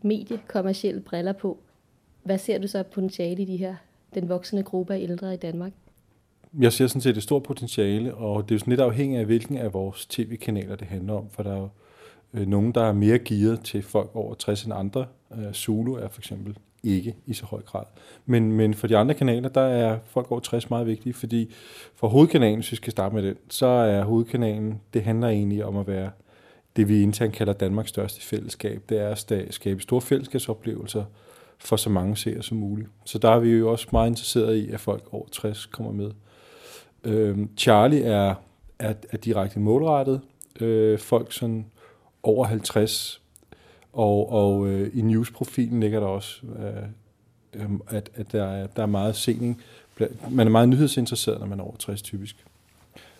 mediekommercielle 0.03 1.01
briller 1.01 1.33
på, 1.33 1.57
hvad 2.23 2.37
ser 2.37 2.57
du 2.57 2.67
så 2.67 2.83
potentiale 2.83 3.41
i 3.41 3.45
de 3.45 3.57
her, 3.57 3.75
den 4.13 4.29
voksende 4.29 4.63
gruppe 4.63 4.93
af 4.93 4.99
ældre 4.99 5.33
i 5.33 5.37
Danmark? 5.37 5.71
Jeg 6.59 6.73
ser 6.73 6.87
sådan 6.87 7.01
set 7.01 7.17
et 7.17 7.23
stort 7.23 7.43
potentiale, 7.43 8.15
og 8.15 8.43
det 8.43 8.51
er 8.51 8.55
jo 8.55 8.59
sådan 8.59 8.71
lidt 8.71 8.81
afhængigt 8.81 9.19
af, 9.19 9.25
hvilken 9.25 9.57
af 9.57 9.73
vores 9.73 10.05
tv-kanaler 10.05 10.75
det 10.75 10.87
handler 10.87 11.13
om, 11.13 11.29
for 11.29 11.43
der 11.43 11.53
er 11.53 11.57
jo 11.57 11.69
øh, 12.33 12.47
nogen, 12.47 12.71
der 12.71 12.83
er 12.83 12.93
mere 12.93 13.19
gearet 13.19 13.61
til 13.61 13.83
folk 13.83 14.11
over 14.13 14.33
60 14.33 14.63
end 14.63 14.73
andre. 14.73 15.05
Øh, 15.37 15.53
Zulu 15.53 15.93
er 15.93 16.07
for 16.07 16.21
eksempel 16.21 16.57
ikke 16.83 17.15
i 17.25 17.33
så 17.33 17.45
høj 17.45 17.61
grad. 17.61 17.83
Men, 18.25 18.51
men 18.51 18.73
for 18.73 18.87
de 18.87 18.97
andre 18.97 19.13
kanaler, 19.13 19.49
der 19.49 19.61
er 19.61 19.99
folk 20.05 20.31
over 20.31 20.39
60 20.39 20.69
meget 20.69 20.87
vigtige, 20.87 21.13
fordi 21.13 21.53
for 21.95 22.07
hovedkanalen, 22.07 22.55
hvis 22.55 22.71
vi 22.71 22.75
skal 22.75 22.91
starte 22.91 23.15
med 23.15 23.23
den, 23.23 23.35
så 23.49 23.65
er 23.65 24.03
hovedkanalen, 24.03 24.81
det 24.93 25.03
handler 25.03 25.27
egentlig 25.27 25.65
om 25.65 25.77
at 25.77 25.87
være 25.87 26.11
det, 26.77 26.89
vi 26.89 27.01
internt 27.01 27.35
kalder 27.35 27.53
Danmarks 27.53 27.89
største 27.89 28.21
fællesskab. 28.21 28.81
Det 28.89 28.99
er 28.99 29.09
at 29.09 29.53
skabe 29.53 29.81
store 29.81 30.01
fællesskabsoplevelser 30.01 31.03
for 31.57 31.75
så 31.75 31.89
mange 31.89 32.17
seere 32.17 32.43
som 32.43 32.57
muligt. 32.57 32.89
Så 33.05 33.17
der 33.17 33.29
er 33.29 33.39
vi 33.39 33.49
jo 33.49 33.71
også 33.71 33.87
meget 33.91 34.09
interesseret 34.09 34.55
i, 34.55 34.71
at 34.71 34.79
folk 34.79 35.03
over 35.11 35.27
60 35.31 35.65
kommer 35.65 35.91
med. 35.91 36.11
Øh, 37.03 37.37
Charlie 37.57 38.03
er, 38.03 38.35
er, 38.79 38.93
er 39.11 39.17
direkte 39.17 39.59
målrettet. 39.59 40.21
Øh, 40.59 40.99
folk 40.99 41.33
sådan 41.33 41.65
over 42.23 42.45
50 42.45 43.21
og, 43.93 44.31
og 44.31 44.67
øh, 44.67 44.91
i 44.93 45.01
newsprofilen 45.01 45.79
ligger 45.79 45.99
der 45.99 46.07
også, 46.07 46.41
øh, 46.59 47.61
øhm, 47.61 47.81
at, 47.87 48.09
at 48.15 48.31
der, 48.31 48.43
er, 48.43 48.67
der 48.67 48.81
er 48.81 48.87
meget 48.87 49.15
sening. 49.15 49.61
Man 50.29 50.47
er 50.47 50.51
meget 50.51 50.69
nyhedsinteresseret, 50.69 51.39
når 51.39 51.47
man 51.47 51.59
er 51.59 51.63
over 51.63 51.75
60 51.75 52.01
typisk. 52.01 52.45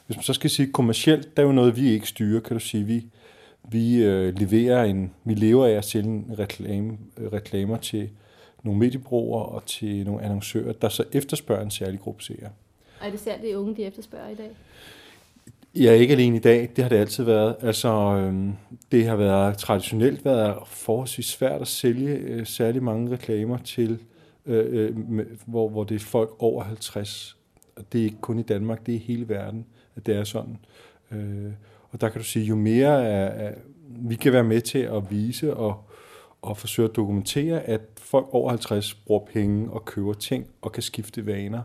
Hvis 0.06 0.18
man 0.18 0.24
så 0.24 0.34
skal 0.34 0.50
sige 0.50 0.72
kommercielt, 0.72 1.38
der 1.38 1.44
er 1.44 1.48
jo 1.48 1.54
noget, 1.54 1.78
vi 1.78 1.90
ikke 1.90 2.08
styrer, 2.08 2.40
kan 2.40 2.54
du 2.54 2.60
sige. 2.60 2.84
Vi, 2.84 3.06
vi 3.72 4.04
øh, 4.04 4.34
leverer 4.40 4.84
en, 4.84 5.14
vi 5.24 5.34
lever 5.34 5.66
af 5.66 5.72
at 5.72 5.86
sælge 5.86 6.10
en 6.10 6.36
reklame, 6.40 6.98
reklamer 7.34 7.78
til 7.78 8.10
nogle 8.64 8.80
mediebrugere 8.80 9.46
og 9.46 9.66
til 9.66 10.06
nogle 10.06 10.24
annoncører, 10.24 10.74
der 10.74 10.90
så 10.90 11.04
efterspørger 11.12 11.64
en 11.64 11.72
særlig 11.72 12.00
gruppe 12.00 12.24
seere. 12.24 12.50
Er 13.02 13.10
det 13.10 13.20
særligt 13.20 13.52
de 13.52 13.58
unge, 13.58 13.76
de 13.76 13.84
efterspørger 13.84 14.30
i 14.30 14.36
dag? 14.36 14.50
Ja, 15.76 15.92
ikke 15.92 16.14
alene 16.14 16.36
i 16.36 16.40
dag. 16.40 16.70
Det 16.76 16.84
har 16.84 16.90
det 16.90 16.98
altid 16.98 17.24
været. 17.24 17.56
Altså, 17.62 17.90
øhm, 17.90 18.54
det 18.92 19.06
har 19.06 19.16
været 19.16 19.58
traditionelt 19.58 20.26
været 20.26 20.58
forholdsvis 20.68 21.26
svært 21.26 21.62
at 21.62 21.68
sælge 21.68 22.12
øh, 22.16 22.46
særlig 22.46 22.84
mange 22.84 23.12
reklamer 23.12 23.58
til, 23.58 24.00
øh, 24.46 24.66
øh, 24.70 25.10
med, 25.10 25.26
hvor, 25.46 25.70
hvor 25.70 25.84
det 25.84 25.96
er 25.96 26.00
folk 26.00 26.36
over 26.40 26.64
50. 26.64 27.38
Og 27.76 27.94
det 27.94 28.02
er 28.02 28.06
ikke 28.06 28.22
kun 28.22 28.40
i 28.40 28.44
Danmark, 28.44 28.86
det 28.86 28.92
er 28.92 28.96
i 28.96 29.02
hele 29.02 29.30
verden, 29.30 29.66
at 29.96 30.06
det 30.06 30.16
er 30.16 30.24
sådan. 30.24 30.58
Øh, 31.12 31.52
og 31.92 32.02
der 32.02 32.10
kan 32.10 32.22
du 32.22 32.26
sige, 32.26 32.46
jo 32.46 32.56
mere 32.56 33.08
af, 33.08 33.46
af, 33.48 33.54
vi 33.88 34.16
kan 34.16 34.34
være 34.34 34.44
med 34.44 34.62
til 34.62 34.80
at 34.80 35.12
vise 35.12 35.56
og, 35.56 35.90
og 36.42 36.58
forsøge 36.58 36.90
at 36.90 36.96
dokumentere, 36.96 37.62
at 37.62 37.82
folk 37.98 38.28
over 38.32 38.50
50 38.50 38.94
bruger 38.94 39.26
penge 39.34 39.72
og 39.72 39.86
køber 39.86 40.14
ting 40.14 40.48
og 40.62 40.72
kan 40.72 40.84
skifte 40.84 41.26
vaner 41.26 41.62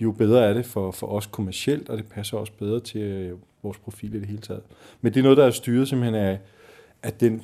jo 0.00 0.12
bedre 0.12 0.44
er 0.44 0.52
det 0.52 0.66
for, 0.66 0.90
for 0.90 1.06
os 1.06 1.26
kommercielt, 1.26 1.88
og 1.88 1.98
det 1.98 2.06
passer 2.06 2.36
også 2.36 2.52
bedre 2.58 2.80
til 2.80 3.00
øh, 3.00 3.38
vores 3.62 3.78
profil 3.78 4.14
i 4.14 4.18
det 4.18 4.26
hele 4.26 4.40
taget. 4.40 4.62
Men 5.00 5.14
det 5.14 5.20
er 5.20 5.22
noget, 5.22 5.38
der 5.38 5.44
er 5.44 5.50
styret 5.50 5.88
simpelthen 5.88 6.14
af, 6.14 6.38
af 7.02 7.12
den 7.12 7.42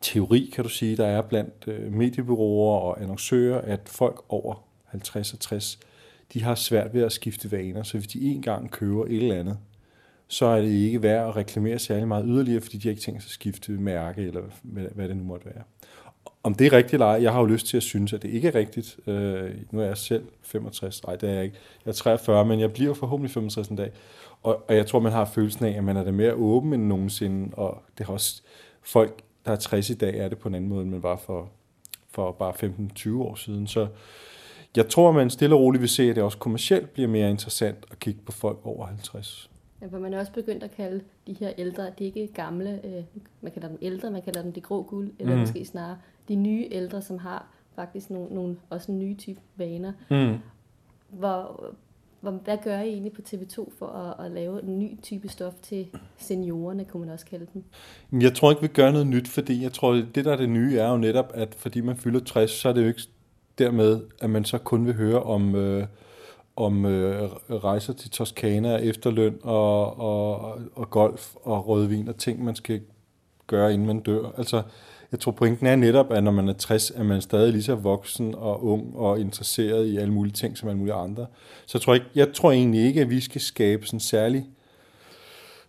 teori, 0.00 0.50
kan 0.54 0.64
du 0.64 0.70
sige, 0.70 0.96
der 0.96 1.06
er 1.06 1.22
blandt 1.22 1.66
mediebyråer 1.92 2.80
og 2.80 3.02
annoncører, 3.02 3.60
at 3.60 3.80
folk 3.86 4.24
over 4.28 4.54
50 4.84 5.32
og 5.32 5.40
60, 5.40 5.78
de 6.32 6.42
har 6.42 6.54
svært 6.54 6.94
ved 6.94 7.02
at 7.02 7.12
skifte 7.12 7.52
vaner. 7.52 7.82
Så 7.82 7.98
hvis 7.98 8.08
de 8.08 8.20
en 8.20 8.42
gang 8.42 8.70
køber 8.70 9.04
et 9.04 9.16
eller 9.16 9.34
andet, 9.34 9.58
så 10.28 10.46
er 10.46 10.60
det 10.60 10.68
ikke 10.68 11.02
værd 11.02 11.28
at 11.28 11.36
reklamere 11.36 11.78
særlig 11.78 12.08
meget 12.08 12.24
yderligere, 12.28 12.60
fordi 12.60 12.76
de 12.76 12.88
har 12.88 12.90
ikke 12.90 13.02
tænkt 13.02 13.22
sig 13.22 13.28
at 13.28 13.32
skifte 13.32 13.72
mærke, 13.72 14.22
eller 14.22 14.42
hvad, 14.62 14.84
hvad 14.94 15.08
det 15.08 15.16
nu 15.16 15.24
måtte 15.24 15.46
være. 15.46 15.62
Om 16.42 16.54
det 16.54 16.66
er 16.66 16.72
rigtigt 16.72 16.92
eller 16.92 17.06
ej, 17.06 17.22
jeg 17.22 17.32
har 17.32 17.40
jo 17.40 17.46
lyst 17.46 17.66
til 17.66 17.76
at 17.76 17.82
synes, 17.82 18.12
at 18.12 18.22
det 18.22 18.28
ikke 18.28 18.48
er 18.48 18.54
rigtigt. 18.54 18.98
Øh, 19.06 19.50
nu 19.70 19.80
er 19.80 19.84
jeg 19.84 19.96
selv 19.96 20.24
65, 20.42 21.06
nej 21.06 21.16
det 21.16 21.28
er 21.28 21.34
jeg 21.34 21.44
ikke. 21.44 21.56
Jeg 21.84 21.90
er 21.90 21.94
43, 21.94 22.44
men 22.44 22.60
jeg 22.60 22.72
bliver 22.72 22.94
forhåbentlig 22.94 23.30
65 23.30 23.68
en 23.68 23.76
dag. 23.76 23.90
Og, 24.42 24.64
og 24.68 24.76
jeg 24.76 24.86
tror, 24.86 25.00
man 25.00 25.12
har 25.12 25.24
følelsen 25.24 25.64
af, 25.64 25.70
at 25.70 25.84
man 25.84 25.96
er 25.96 26.04
det 26.04 26.14
mere 26.14 26.34
åben 26.34 26.72
end 26.72 26.86
nogensinde, 26.86 27.54
og 27.54 27.82
det 27.98 28.06
har 28.06 28.12
også 28.12 28.42
folk, 28.82 29.22
der 29.46 29.52
er 29.52 29.56
60 29.56 29.90
i 29.90 29.94
dag, 29.94 30.18
er 30.18 30.28
det 30.28 30.38
på 30.38 30.48
en 30.48 30.54
anden 30.54 30.70
måde, 30.70 30.82
end 30.82 30.90
man 30.90 31.02
var 31.02 31.16
for, 31.16 31.48
for 32.10 32.32
bare 32.32 32.52
15-20 32.98 33.22
år 33.22 33.34
siden. 33.34 33.66
Så 33.66 33.86
jeg 34.76 34.88
tror, 34.88 35.12
man 35.12 35.30
stille 35.30 35.54
og 35.54 35.60
roligt 35.60 35.80
vil 35.80 35.88
se, 35.88 36.10
at 36.10 36.16
det 36.16 36.24
også 36.24 36.38
kommercielt 36.38 36.90
bliver 36.90 37.08
mere 37.08 37.30
interessant 37.30 37.78
at 37.90 37.98
kigge 37.98 38.20
på 38.26 38.32
folk 38.32 38.58
over 38.64 38.86
50. 38.86 39.50
Ja, 39.82 39.86
for 39.86 39.98
man 39.98 40.14
er 40.14 40.20
også 40.20 40.32
begyndt 40.32 40.62
at 40.62 40.70
kalde 40.70 41.00
de 41.26 41.32
her 41.32 41.52
ældre, 41.58 41.82
de 41.98 42.08
er 42.08 42.12
ikke 42.14 42.32
gamle, 42.34 42.80
øh, 42.84 43.04
man 43.40 43.52
kalder 43.52 43.68
dem 43.68 43.78
ældre, 43.82 44.10
man 44.10 44.22
kalder 44.22 44.42
dem 44.42 44.52
de 44.52 44.60
grå 44.60 44.82
guld, 44.82 45.10
eller 45.18 45.34
mm. 45.34 45.40
måske 45.40 45.64
snarere 45.64 45.98
de 46.28 46.34
nye 46.34 46.68
ældre, 46.70 47.02
som 47.02 47.18
har 47.18 47.46
faktisk 47.74 48.10
nogle, 48.10 48.34
nogle 48.34 48.56
også 48.70 48.92
nye 48.92 49.14
type 49.14 49.40
vaner. 49.56 49.92
Mm. 50.10 50.38
Hvor, 51.08 51.64
hvor, 52.20 52.30
hvad 52.30 52.58
gør 52.64 52.80
I 52.80 52.88
egentlig 52.88 53.12
på 53.12 53.20
TV2 53.28 53.78
for 53.78 53.86
at, 53.86 54.26
at 54.26 54.32
lave 54.32 54.62
en 54.62 54.78
ny 54.78 55.02
type 55.02 55.28
stof 55.28 55.54
til 55.62 55.86
seniorerne, 56.16 56.84
kunne 56.84 57.00
man 57.00 57.10
også 57.10 57.26
kalde 57.26 57.46
dem? 57.54 57.64
Jeg 58.22 58.34
tror 58.34 58.50
ikke, 58.50 58.62
vi 58.62 58.68
gør 58.68 58.90
noget 58.90 59.06
nyt, 59.06 59.28
fordi 59.28 59.62
jeg 59.62 59.72
tror, 59.72 59.92
det 59.92 60.24
der 60.24 60.32
er 60.32 60.36
det 60.36 60.48
nye 60.48 60.78
er 60.78 60.90
jo 60.90 60.96
netop, 60.96 61.30
at 61.34 61.54
fordi 61.54 61.80
man 61.80 61.96
fylder 61.96 62.20
60, 62.20 62.50
så 62.50 62.68
er 62.68 62.72
det 62.72 62.82
jo 62.82 62.88
ikke 62.88 63.02
dermed, 63.58 64.00
at 64.20 64.30
man 64.30 64.44
så 64.44 64.58
kun 64.58 64.86
vil 64.86 64.94
høre 64.94 65.22
om... 65.22 65.54
Øh, 65.54 65.86
om 66.56 66.86
øh, 66.86 67.22
rejser 67.50 67.92
til 67.92 68.10
Toskana, 68.10 68.76
efterløn 68.76 69.38
og, 69.42 70.00
og, 70.00 70.58
og 70.74 70.90
golf 70.90 71.34
og 71.42 71.68
rødvin 71.68 72.08
og 72.08 72.16
ting, 72.16 72.44
man 72.44 72.56
skal 72.56 72.80
gøre, 73.46 73.72
inden 73.72 73.86
man 73.86 74.00
dør. 74.00 74.32
Altså, 74.38 74.62
jeg 75.12 75.20
tror, 75.20 75.32
pointen 75.32 75.66
er 75.66 75.76
netop, 75.76 76.12
at 76.12 76.24
når 76.24 76.30
man 76.30 76.48
er 76.48 76.52
60, 76.52 76.90
er 76.90 77.02
man 77.02 77.22
stadig 77.22 77.52
lige 77.52 77.62
så 77.62 77.74
voksen 77.74 78.34
og 78.34 78.64
ung 78.64 78.96
og 78.96 79.20
interesseret 79.20 79.86
i 79.86 79.96
alle 79.96 80.12
mulige 80.12 80.32
ting 80.32 80.58
som 80.58 80.68
alle 80.68 80.78
mulige 80.78 80.94
andre. 80.94 81.26
Så 81.66 81.78
jeg 81.78 81.82
tror, 81.82 81.94
ikke, 81.94 82.06
jeg 82.14 82.32
tror 82.32 82.52
egentlig 82.52 82.84
ikke, 82.86 83.00
at 83.00 83.10
vi 83.10 83.20
skal 83.20 83.40
skabe 83.40 83.86
sådan 83.86 84.00
særlig 84.00 84.46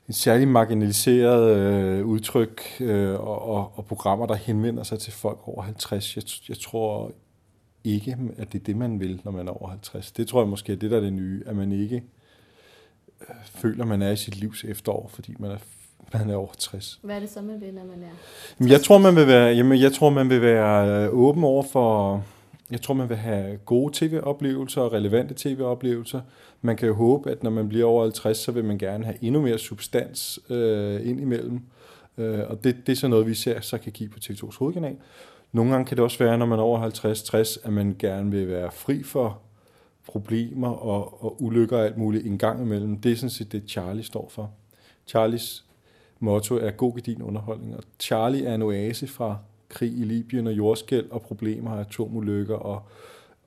en 0.08 0.14
særlig 0.14 0.48
marginaliseret 0.48 1.58
øh, 1.58 2.06
udtryk 2.06 2.62
øh, 2.80 3.14
og, 3.14 3.42
og, 3.42 3.72
og 3.76 3.86
programmer, 3.86 4.26
der 4.26 4.36
henvender 4.36 4.84
sig 4.84 5.00
til 5.00 5.14
folk 5.14 5.40
over 5.46 5.62
50. 5.62 6.16
Jeg, 6.16 6.24
jeg 6.50 6.58
tror 6.58 7.12
ikke, 7.94 8.18
at 8.38 8.54
det 8.54 8.60
er 8.60 8.64
det, 8.64 8.78
man 8.78 9.00
vil, 9.00 9.22
når 9.24 9.32
man 9.32 9.48
er 9.48 9.52
over 9.52 9.70
50. 9.70 10.12
Det 10.12 10.28
tror 10.28 10.42
jeg 10.42 10.50
måske 10.50 10.74
er 10.74 10.78
det, 10.78 10.92
der 10.92 10.98
er 10.98 11.02
det 11.02 11.14
nye, 11.14 11.44
at 11.46 11.56
man 11.56 11.72
ikke 11.72 12.04
øh, 13.22 13.36
føler, 13.46 13.86
man 13.86 14.02
er 14.02 14.12
i 14.12 14.16
sit 14.16 14.36
livs 14.36 14.64
efterår, 14.64 15.10
fordi 15.14 15.36
man 15.40 15.52
er 15.52 15.58
man 16.14 16.30
er 16.30 16.36
over 16.36 16.54
60. 16.58 17.00
Hvad 17.04 17.16
er 17.16 17.20
det 17.20 17.30
så, 17.30 17.42
man 17.42 17.62
vil, 17.62 17.74
når 17.74 17.84
man 17.86 18.04
er 18.04 18.16
60? 18.58 18.72
Jeg 18.72 18.82
tror, 18.82 18.98
man 18.98 19.16
vil 19.16 19.28
være, 19.28 19.56
jamen, 19.56 19.82
jeg 19.82 19.94
tror, 19.94 20.10
man 20.10 20.30
vil 20.30 20.42
være 20.42 21.06
øh, 21.06 21.10
åben 21.14 21.44
over 21.44 21.64
for... 21.64 22.24
Jeg 22.72 22.82
tror, 22.82 22.94
man 22.94 23.10
vil 23.10 23.18
have 23.18 23.58
gode 23.58 23.94
tv-oplevelser 23.94 24.82
og 24.82 24.94
relevante 24.94 25.34
tv-oplevelser. 25.38 26.22
Man 26.62 26.78
kan 26.78 26.88
jo 26.88 26.94
håbe, 26.94 27.32
at 27.32 27.44
når 27.44 27.50
man 27.50 27.70
bliver 27.70 27.86
over 27.86 28.04
50, 28.04 28.38
så 28.38 28.52
vil 28.52 28.66
man 28.66 28.78
gerne 28.78 29.06
have 29.06 29.18
endnu 29.22 29.42
mere 29.42 29.58
substans 29.58 30.40
øh, 30.50 31.10
ind 31.10 31.22
imellem. 31.22 31.62
Øh, 32.18 32.40
og 32.48 32.64
det, 32.64 32.76
det 32.86 32.92
er 32.92 32.96
så 32.96 33.08
noget, 33.08 33.28
vi 33.28 33.34
ser, 33.34 33.62
så 33.62 33.78
kan 33.78 33.92
give 33.92 34.10
på 34.10 34.20
TV2's 34.24 34.58
hovedkanal. 34.58 34.96
Nogle 35.52 35.72
gange 35.72 35.86
kan 35.86 35.98
det 35.98 36.04
også 36.04 36.20
være, 36.20 36.38
når 36.38 36.46
man 36.46 36.60
er 36.60 36.64
over 36.64 36.90
50-60, 37.60 37.68
at 37.68 37.74
man 37.74 37.96
gerne 38.00 38.32
vil 38.32 38.48
være 38.48 38.72
fri 38.72 39.04
for 39.04 39.42
problemer 40.08 40.70
og, 40.70 41.24
og 41.24 41.42
ulykker 41.42 41.78
og 41.78 41.86
alt 41.86 41.98
muligt 41.98 42.26
en 42.26 42.38
gang 42.38 42.62
imellem. 42.62 42.98
Det 42.98 43.12
er 43.12 43.16
sådan 43.16 43.30
set 43.30 43.52
det, 43.52 43.64
Charlie 43.68 44.04
står 44.04 44.30
for. 44.30 44.52
Charlies 45.08 45.66
motto 46.20 46.56
er 46.56 46.72
god 46.72 46.98
din 46.98 47.22
underholdning, 47.22 47.78
og 47.78 47.84
Charlie 48.00 48.46
er 48.46 48.56
en 48.56 48.62
oase 48.62 49.08
fra 49.08 49.38
krig 49.70 49.92
i 49.92 50.04
Libyen 50.04 50.48
og 50.48 50.54
jordskæld 50.54 51.10
og 51.12 51.22
problemer 51.22 51.72
og 51.72 51.80
atomulykker 51.80 52.56
og, 52.56 52.82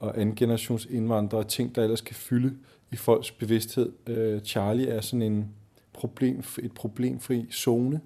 og 0.00 0.20
anden 0.20 0.34
generations 0.34 0.86
indvandrere, 0.90 1.44
ting, 1.44 1.74
der 1.74 1.82
ellers 1.82 2.00
kan 2.00 2.14
fylde 2.14 2.56
i 2.92 2.96
folks 2.96 3.30
bevidsthed. 3.30 3.92
Øh, 4.06 4.40
Charlie 4.40 4.88
er 4.88 5.00
sådan 5.00 5.22
en 5.22 5.48
problem, 5.92 6.42
et 6.62 6.72
problemfri 6.72 7.46
zone, 7.52 8.00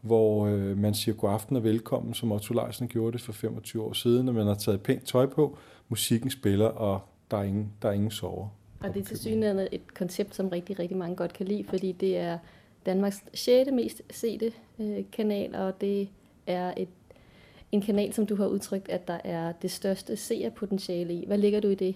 hvor 0.00 0.46
øh, 0.46 0.78
man 0.78 0.94
siger 0.94 1.14
god 1.14 1.30
aften 1.30 1.56
og 1.56 1.64
velkommen, 1.64 2.14
som 2.14 2.32
Otto 2.32 2.54
Leisen 2.54 2.88
gjorde 2.88 3.12
det 3.12 3.20
for 3.20 3.32
25 3.32 3.82
år 3.82 3.92
siden, 3.92 4.26
når 4.26 4.32
man 4.32 4.46
har 4.46 4.54
taget 4.54 4.82
pænt 4.82 5.04
tøj 5.04 5.26
på, 5.26 5.58
musikken 5.88 6.30
spiller, 6.30 6.66
og 6.66 7.00
der 7.30 7.36
er 7.36 7.42
ingen, 7.42 7.72
der 7.82 7.88
er 7.88 7.92
ingen 7.92 8.10
sover. 8.10 8.48
Og 8.80 8.94
det 8.94 9.00
er 9.00 9.04
til 9.04 9.18
synligheden 9.18 9.68
et 9.72 9.94
koncept, 9.94 10.34
som 10.34 10.48
rigtig, 10.48 10.78
rigtig 10.78 10.96
mange 10.96 11.16
godt 11.16 11.32
kan 11.32 11.46
lide, 11.46 11.64
fordi 11.64 11.92
det 11.92 12.16
er 12.16 12.38
Danmarks 12.86 13.24
6. 13.34 13.70
mest 13.72 14.02
sete 14.10 14.52
øh, 14.78 15.04
kanal, 15.12 15.54
og 15.54 15.80
det 15.80 16.08
er 16.46 16.72
et, 16.76 16.88
en 17.72 17.82
kanal, 17.82 18.12
som 18.12 18.26
du 18.26 18.36
har 18.36 18.46
udtrykt, 18.46 18.88
at 18.88 19.08
der 19.08 19.18
er 19.24 19.52
det 19.52 19.70
største 19.70 20.16
seerpotentiale 20.16 21.14
i. 21.14 21.24
Hvad 21.26 21.38
ligger 21.38 21.60
du 21.60 21.68
i 21.68 21.74
det? 21.74 21.94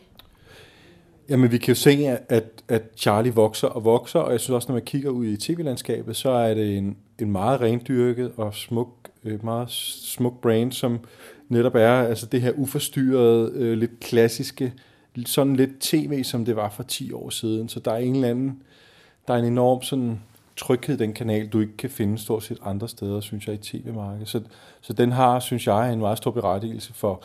Jamen, 1.29 1.53
vi 1.53 1.59
kan 1.59 1.69
jo 1.69 1.75
se, 1.75 1.91
at, 2.29 2.65
at 2.69 2.83
Charlie 2.97 3.35
vokser 3.35 3.69
og 3.69 3.85
vokser, 3.85 4.19
og 4.19 4.33
jeg 4.33 4.41
synes 4.41 4.55
også, 4.55 4.69
når 4.69 4.75
man 4.75 4.85
kigger 4.85 5.11
ud 5.11 5.27
i 5.27 5.37
tv-landskabet, 5.37 6.17
så 6.17 6.31
er 6.31 6.55
det 6.55 6.77
en, 6.77 6.97
en 7.21 7.33
meget 7.33 7.61
rendyrket 7.61 8.33
og 8.37 8.55
smuk, 8.55 8.89
øh, 9.25 9.45
meget 9.45 9.71
smuk 9.71 10.41
brand, 10.41 10.73
som 10.73 11.01
netop 11.49 11.75
er 11.75 11.93
altså 11.93 12.27
det 12.27 12.41
her 12.41 12.53
uforstyrrede, 12.53 13.53
øh, 13.55 13.79
lidt 13.79 14.01
klassiske, 14.01 14.73
sådan 15.27 15.57
lidt 15.57 15.81
tv, 15.81 16.25
som 16.25 16.45
det 16.45 16.57
var 16.57 16.71
for 16.71 16.83
10 16.83 17.13
år 17.13 17.31
siden. 17.31 17.69
Så 17.69 17.81
der 17.81 17.93
er 17.93 17.99
en 17.99 18.15
eller 18.15 18.29
anden, 18.29 18.63
der 19.29 19.35
er 19.35 19.39
en 19.39 19.45
enorm 19.45 19.83
sådan 19.83 20.21
tryghed, 20.57 20.99
den 20.99 21.13
kanal, 21.13 21.49
du 21.49 21.61
ikke 21.61 21.77
kan 21.77 21.91
finde 21.91 22.19
stort 22.19 22.43
set 22.43 22.59
andre 22.63 22.89
steder, 22.89 23.21
synes 23.21 23.47
jeg, 23.47 23.55
i 23.55 23.59
tv-markedet. 23.59 24.29
Så, 24.29 24.43
så 24.81 24.93
den 24.93 25.13
har, 25.13 25.41
synes 25.41 25.67
jeg, 25.67 25.93
en 25.93 25.99
meget 25.99 26.19
stor 26.19 26.31
berettigelse 26.31 26.95
for, 26.95 27.25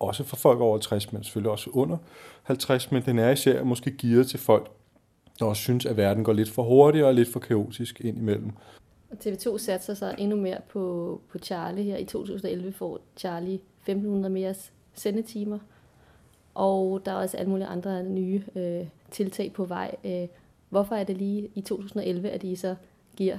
også 0.00 0.24
for 0.24 0.36
folk 0.36 0.60
over 0.60 0.72
50, 0.72 1.12
men 1.12 1.24
selvfølgelig 1.24 1.50
også 1.50 1.70
under 1.72 1.96
50, 2.42 2.92
men 2.92 3.02
den 3.02 3.18
er 3.18 3.30
især 3.30 3.64
måske 3.64 3.90
givet 3.90 4.28
til 4.28 4.38
folk, 4.38 4.70
der 5.38 5.44
også 5.44 5.62
synes, 5.62 5.86
at 5.86 5.96
verden 5.96 6.24
går 6.24 6.32
lidt 6.32 6.50
for 6.50 6.62
hurtigt 6.62 7.04
og 7.04 7.14
lidt 7.14 7.32
for 7.32 7.40
kaotisk 7.40 8.00
ind 8.00 8.18
imellem. 8.18 8.50
Og 9.12 9.18
TV2 9.26 9.58
satser 9.58 9.94
sig 9.94 10.14
endnu 10.18 10.36
mere 10.36 10.58
på, 10.68 11.20
på 11.28 11.38
Charlie 11.38 11.84
her. 11.84 11.96
I 11.96 12.04
2011 12.04 12.72
får 12.72 13.00
Charlie 13.16 13.54
1500 13.54 14.32
mere 14.32 14.54
sendetimer, 14.94 15.58
og 16.54 17.02
der 17.04 17.12
er 17.12 17.16
også 17.16 17.36
alle 17.36 17.50
mulige 17.50 17.66
andre 17.66 18.04
nye 18.04 18.42
øh, 18.56 18.86
tiltag 19.10 19.52
på 19.52 19.64
vej. 19.64 19.94
Øh, 20.04 20.28
Hvorfor 20.72 20.94
er 20.94 21.04
det 21.04 21.16
lige 21.16 21.48
i 21.54 21.60
2011, 21.60 22.30
at 22.30 22.44
I 22.44 22.56
så 22.56 22.74
giver 23.16 23.38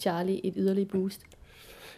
Charlie 0.00 0.46
et 0.46 0.54
yderligere 0.56 0.88
boost? 0.88 1.20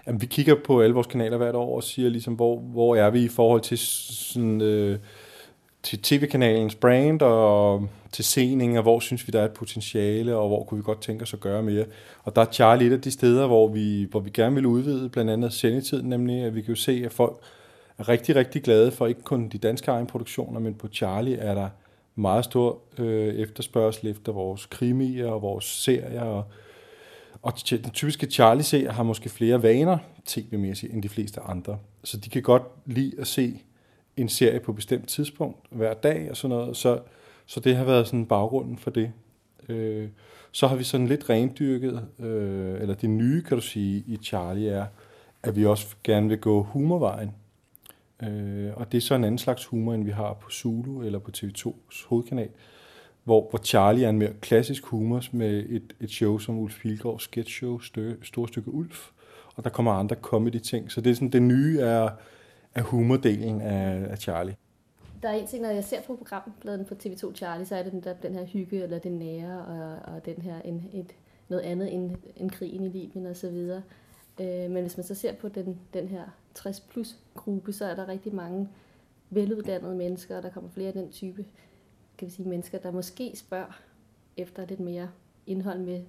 Jamen, 0.07 0.21
vi 0.21 0.27
kigger 0.27 0.55
på 0.65 0.81
alle 0.81 0.95
vores 0.95 1.07
kanaler 1.07 1.37
hvert 1.37 1.55
år 1.55 1.77
og 1.77 1.83
siger, 1.83 2.09
ligesom, 2.09 2.35
hvor, 2.35 2.59
hvor 2.59 2.97
er 2.97 3.11
vi 3.11 3.25
i 3.25 3.29
forhold 3.29 3.61
til, 3.61 3.79
sådan, 3.79 4.61
øh, 4.61 4.99
til 5.83 6.03
tv-kanalens 6.03 6.75
brand 6.75 7.23
og 7.23 7.89
til 8.17 8.25
scening, 8.25 8.77
og 8.77 8.83
hvor 8.83 9.01
synes 9.01 9.27
vi, 9.27 9.31
der 9.31 9.41
er 9.41 9.45
et 9.45 9.53
potentiale, 9.53 10.37
og 10.37 10.49
hvor 10.49 10.65
kunne 10.65 10.79
vi 10.79 10.83
godt 10.83 11.01
tænke 11.01 11.23
os 11.23 11.35
at 11.35 11.41
gøre 11.41 11.63
mere. 11.63 11.85
Og 12.23 12.37
der 12.37 12.43
er 12.43 12.47
Charlie 12.53 12.87
et 12.87 12.93
af 12.93 13.01
de 13.01 13.11
steder, 13.11 13.47
hvor 13.47 13.69
vi, 13.69 14.07
hvor 14.11 14.21
vi 14.21 14.31
gerne 14.31 14.55
vil 14.55 14.67
udvide, 14.67 15.09
blandt 15.09 15.31
andet 15.31 15.53
sendetiden, 15.53 16.09
nemlig 16.09 16.43
at 16.43 16.55
vi 16.55 16.61
kan 16.63 16.69
jo 16.75 16.81
se, 16.81 17.03
at 17.05 17.13
folk 17.13 17.39
er 17.99 18.09
rigtig, 18.09 18.37
rigtig 18.37 18.63
glade 18.63 18.91
for 18.91 19.07
ikke 19.07 19.23
kun 19.23 19.49
de 19.49 19.59
danske 19.59 19.91
egenproduktioner, 19.91 20.61
men 20.61 20.75
på 20.75 20.89
Charlie 20.89 21.37
er 21.37 21.55
der 21.55 21.69
meget 22.15 22.45
stor 22.45 22.79
øh, 22.99 23.35
efterspørgsel 23.35 24.09
efter 24.09 24.33
vores 24.33 24.67
krimier 24.67 25.27
og 25.27 25.43
vores 25.43 25.65
serier. 25.65 26.23
Og, 26.23 26.45
og 27.43 27.53
den 27.71 27.91
typiske 27.91 28.27
Charlie-serie 28.27 28.91
har 28.91 29.03
måske 29.03 29.29
flere 29.29 29.63
vaner, 29.63 29.99
tv-mæssigt, 30.27 30.93
end 30.93 31.03
de 31.03 31.09
fleste 31.09 31.41
andre. 31.41 31.79
Så 32.05 32.17
de 32.17 32.31
kan 32.31 32.43
godt 32.43 32.63
lide 32.87 33.13
at 33.19 33.27
se 33.27 33.63
en 34.17 34.29
serie 34.29 34.61
på 34.61 34.73
et 34.73 34.77
bestemt 34.77 35.09
tidspunkt 35.09 35.59
hver 35.71 35.95
dag 35.95 36.31
og 36.31 36.37
sådan 36.37 36.57
noget. 36.57 36.77
Så, 36.77 36.99
så 37.47 37.61
det 37.61 37.77
har 37.77 37.85
været 37.85 38.07
sådan 38.07 38.27
baggrunden 38.27 38.79
for 38.79 38.91
det. 38.91 39.13
Øh, 39.69 40.09
så 40.53 40.67
har 40.67 40.77
vi 40.77 40.85
sådan 40.85 41.07
lidt 41.07 41.31
rendyrket, 41.31 42.09
øh, 42.19 42.81
eller 42.81 42.95
det 42.95 43.11
nye, 43.11 43.43
kan 43.43 43.57
du 43.57 43.63
sige, 43.63 44.05
i 44.07 44.17
Charlie 44.17 44.69
er, 44.69 44.87
at 45.43 45.57
vi 45.57 45.67
også 45.67 45.97
gerne 46.05 46.29
vil 46.29 46.39
gå 46.39 46.63
humorvejen. 46.63 47.31
Øh, 48.23 48.71
og 48.77 48.93
det 48.93 48.99
er 48.99 49.03
så 49.03 49.15
en 49.15 49.25
anden 49.25 49.39
slags 49.39 49.65
humor, 49.65 49.95
end 49.95 50.05
vi 50.05 50.11
har 50.11 50.33
på 50.33 50.51
Zulu 50.51 51.03
eller 51.03 51.19
på 51.19 51.31
TV2's 51.37 52.09
hovedkanal, 52.09 52.49
hvor, 53.25 53.47
hvor 53.51 53.59
Charlie 53.59 54.05
er 54.05 54.11
en 54.11 54.19
mere 54.19 54.33
klassisk 54.41 54.85
humor 54.85 55.23
med 55.33 55.65
et, 55.69 55.93
et 56.01 56.11
show 56.11 56.39
som 56.39 56.59
Ulf 56.59 56.81
Pilgaard 56.81 57.21
sketch 57.21 57.55
show, 57.55 57.79
stø, 57.79 58.13
Store 58.23 58.49
Stykke 58.49 58.75
Ulf, 58.75 59.11
og 59.55 59.65
der 59.65 59.71
kommer 59.71 59.93
andre 59.93 60.17
comedy-ting. 60.23 60.93
Så 60.93 61.01
det 61.01 61.11
er 61.11 61.15
sådan, 61.15 61.31
det 61.31 61.43
nye 61.43 61.81
er, 61.81 62.11
er 62.75 62.83
humordelen 62.83 63.61
af, 63.61 64.07
af 64.11 64.19
Charlie. 64.19 64.57
Der 65.23 65.29
er 65.29 65.33
en 65.33 65.47
ting, 65.47 65.63
når 65.63 65.71
jeg 65.71 65.85
ser 65.85 66.03
på 66.03 66.17
programbladen 66.17 66.85
på 66.85 66.95
TV2 66.95 67.35
Charlie, 67.35 67.67
så 67.67 67.77
er 67.77 67.83
det 67.83 67.93
den, 67.93 68.01
der, 68.03 68.15
den 68.15 68.35
her 68.35 68.45
hygge, 68.45 68.83
eller 68.83 68.99
det 68.99 69.13
nære, 69.13 69.65
og, 69.67 70.15
og 70.15 70.25
den 70.25 70.43
her 70.43 70.63
en, 70.63 70.91
et, 70.93 71.15
noget 71.49 71.63
andet 71.63 71.95
end, 71.95 72.17
end 72.37 72.51
krigen 72.51 72.85
i 72.85 72.89
Libyen 72.89 73.27
og 73.27 73.37
så 73.37 73.51
videre. 73.51 73.83
Øh, 74.41 74.71
men 74.71 74.83
hvis 74.83 74.97
man 74.97 75.07
så 75.07 75.15
ser 75.15 75.33
på 75.33 75.49
den, 75.49 75.81
den 75.95 76.09
her 76.09 76.25
60 76.55 76.81
plus 76.81 77.17
gruppe, 77.35 77.73
så 77.73 77.85
er 77.85 77.95
der 77.95 78.09
rigtig 78.09 78.35
mange 78.35 78.69
veluddannede 79.31 79.95
mennesker, 79.95 80.37
og 80.37 80.43
der 80.43 80.51
kommer 80.51 80.71
flere 80.71 80.89
af 80.89 80.93
den 80.95 81.11
type 81.11 81.45
kan 82.19 82.29
vi 82.29 82.33
sige, 82.33 82.49
mennesker, 82.49 82.79
der 82.79 82.91
måske 82.91 83.33
spørger 83.37 83.81
efter 84.37 84.67
lidt 84.67 84.81
mere 84.81 85.11
indhold 85.47 85.79
med 85.79 86.03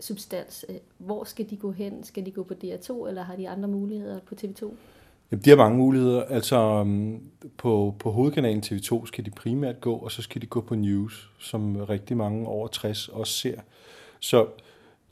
substans. 0.00 0.64
Øh, 0.68 0.76
hvor 0.98 1.24
skal 1.24 1.50
de 1.50 1.56
gå 1.56 1.70
hen? 1.70 2.04
Skal 2.04 2.26
de 2.26 2.30
gå 2.30 2.42
på 2.42 2.54
DR2, 2.64 3.08
eller 3.08 3.22
har 3.22 3.36
de 3.36 3.48
andre 3.48 3.68
muligheder 3.68 4.20
på 4.20 4.34
TV2? 4.34 4.74
Jamen, 5.30 5.44
de 5.44 5.50
har 5.50 5.56
mange 5.56 5.78
muligheder. 5.78 6.22
Altså 6.22 6.56
øhm, 6.56 7.20
på, 7.56 7.94
på 7.98 8.10
hovedkanalen 8.10 8.62
TV2 8.66 9.06
skal 9.06 9.24
de 9.24 9.30
primært 9.30 9.80
gå, 9.80 9.94
og 9.94 10.12
så 10.12 10.22
skal 10.22 10.42
de 10.42 10.46
gå 10.46 10.60
på 10.60 10.74
News, 10.74 11.30
som 11.38 11.76
rigtig 11.76 12.16
mange 12.16 12.46
over 12.46 12.68
60 12.68 13.08
også 13.08 13.32
ser. 13.32 13.60
Så 14.20 14.46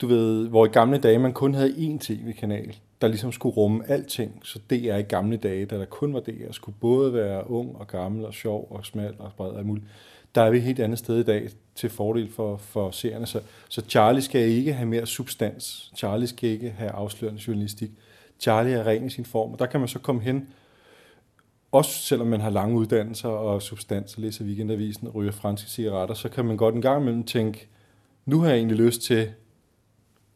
du 0.01 0.07
ved, 0.07 0.47
hvor 0.47 0.65
i 0.65 0.69
gamle 0.69 0.97
dage 0.97 1.19
man 1.19 1.33
kun 1.33 1.53
havde 1.53 1.69
én 1.69 1.97
tv-kanal, 1.99 2.75
der 3.01 3.07
ligesom 3.07 3.31
skulle 3.31 3.55
rumme 3.55 3.89
alting. 3.89 4.39
Så 4.43 4.59
det 4.69 4.85
er 4.85 4.97
i 4.97 5.01
gamle 5.01 5.37
dage, 5.37 5.65
da 5.65 5.77
der 5.77 5.85
kun 5.85 6.13
var 6.13 6.19
DR, 6.19 6.51
skulle 6.51 6.75
både 6.81 7.13
være 7.13 7.49
ung 7.49 7.75
og 7.75 7.87
gammel 7.87 8.25
og 8.25 8.33
sjov 8.33 8.67
og 8.69 8.85
smal 8.85 9.15
og 9.19 9.31
bred 9.37 9.49
og 9.49 9.65
muligt. 9.65 9.85
Der 10.35 10.41
er 10.41 10.49
vi 10.49 10.57
et 10.57 10.63
helt 10.63 10.79
andet 10.79 10.99
sted 10.99 11.19
i 11.19 11.23
dag 11.23 11.49
til 11.75 11.89
fordel 11.89 12.31
for, 12.31 12.57
for 12.57 12.91
seerne. 12.91 13.25
Så, 13.25 13.41
så 13.69 13.81
Charlie 13.89 14.21
skal 14.21 14.41
ikke 14.41 14.73
have 14.73 14.89
mere 14.89 15.05
substans. 15.05 15.91
Charlie 15.95 16.27
skal 16.27 16.49
ikke 16.49 16.69
have 16.69 16.91
afslørende 16.91 17.41
journalistik. 17.47 17.91
Charlie 18.39 18.73
er 18.73 18.87
ren 18.87 19.05
i 19.05 19.09
sin 19.09 19.25
form, 19.25 19.53
og 19.53 19.59
der 19.59 19.65
kan 19.65 19.79
man 19.79 19.89
så 19.89 19.99
komme 19.99 20.21
hen, 20.21 20.47
også 21.71 21.91
selvom 21.91 22.27
man 22.27 22.41
har 22.41 22.49
lange 22.49 22.77
uddannelser 22.77 23.29
og 23.29 23.61
substans 23.61 24.17
læser 24.17 24.45
weekendavisen 24.45 25.07
og 25.07 25.15
ryger 25.15 25.31
franske 25.31 25.69
cigaretter, 25.69 26.15
så 26.15 26.29
kan 26.29 26.45
man 26.45 26.57
godt 26.57 26.75
en 26.75 26.81
gang 26.81 27.01
imellem 27.01 27.23
tænke, 27.23 27.67
nu 28.25 28.39
har 28.39 28.49
jeg 28.49 28.57
egentlig 28.57 28.77
lyst 28.77 29.01
til 29.01 29.31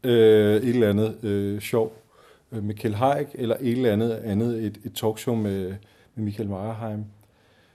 øh, 0.03 0.55
et 0.55 0.69
eller 0.69 0.89
andet 0.89 1.23
øh, 1.23 1.61
sjov 1.61 1.93
med 2.49 2.75
Kjell 2.75 2.95
Haik, 2.95 3.27
eller 3.33 3.55
et 3.59 3.71
eller 3.71 3.93
andet 3.93 4.11
andet, 4.11 4.63
et, 4.63 4.79
et 4.85 4.93
talkshow 4.93 5.35
med, 5.35 5.75
med 6.15 6.23
Michael 6.23 6.49
Meyerheim. 6.49 7.05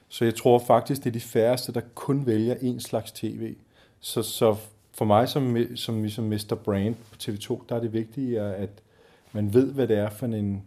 Så 0.08 0.24
jeg 0.24 0.34
tror 0.34 0.58
faktisk, 0.58 1.04
det 1.04 1.10
er 1.10 1.12
de 1.12 1.20
færreste, 1.20 1.72
der 1.72 1.80
kun 1.94 2.26
vælger 2.26 2.54
en 2.60 2.80
slags 2.80 3.12
tv. 3.12 3.54
Så, 4.00 4.22
så 4.22 4.56
for 4.92 5.04
mig 5.04 5.28
som, 5.28 5.56
som, 5.74 6.02
ligesom 6.02 6.08
som 6.08 6.24
Mr. 6.24 6.54
Brand 6.54 6.94
på 6.94 7.16
TV2, 7.22 7.64
der 7.68 7.76
er 7.76 7.80
det 7.80 7.92
vigtige, 7.92 8.40
at 8.40 8.70
man 9.34 9.54
ved, 9.54 9.72
hvad 9.72 9.88
det 9.88 9.98
er 9.98 10.10
for 10.10 10.26
en 10.26 10.62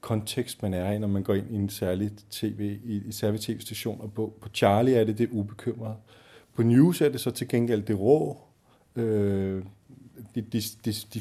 kontekst, 0.00 0.62
man 0.62 0.74
er 0.74 0.92
i, 0.92 0.98
når 0.98 1.08
man 1.08 1.22
går 1.22 1.34
ind 1.34 1.50
i 1.50 1.54
en 1.54 1.68
særlig 1.68 2.10
tv, 2.30 2.78
i 2.84 3.06
en 3.06 3.12
særlig 3.12 3.40
tv-station. 3.40 4.00
Og 4.00 4.12
på, 4.12 4.32
på 4.40 4.48
Charlie 4.48 4.96
er 4.96 5.04
det 5.04 5.18
det 5.18 5.28
ubekymrede. 5.30 5.94
På 6.54 6.62
News 6.62 7.00
er 7.00 7.08
det 7.08 7.20
så 7.20 7.30
til 7.30 7.48
gengæld 7.48 7.82
det 7.82 8.00
rå, 8.00 8.38
øh, 8.96 9.64
de, 10.34 10.40
de, 10.40 10.60
de, 10.84 10.92
de, 11.14 11.20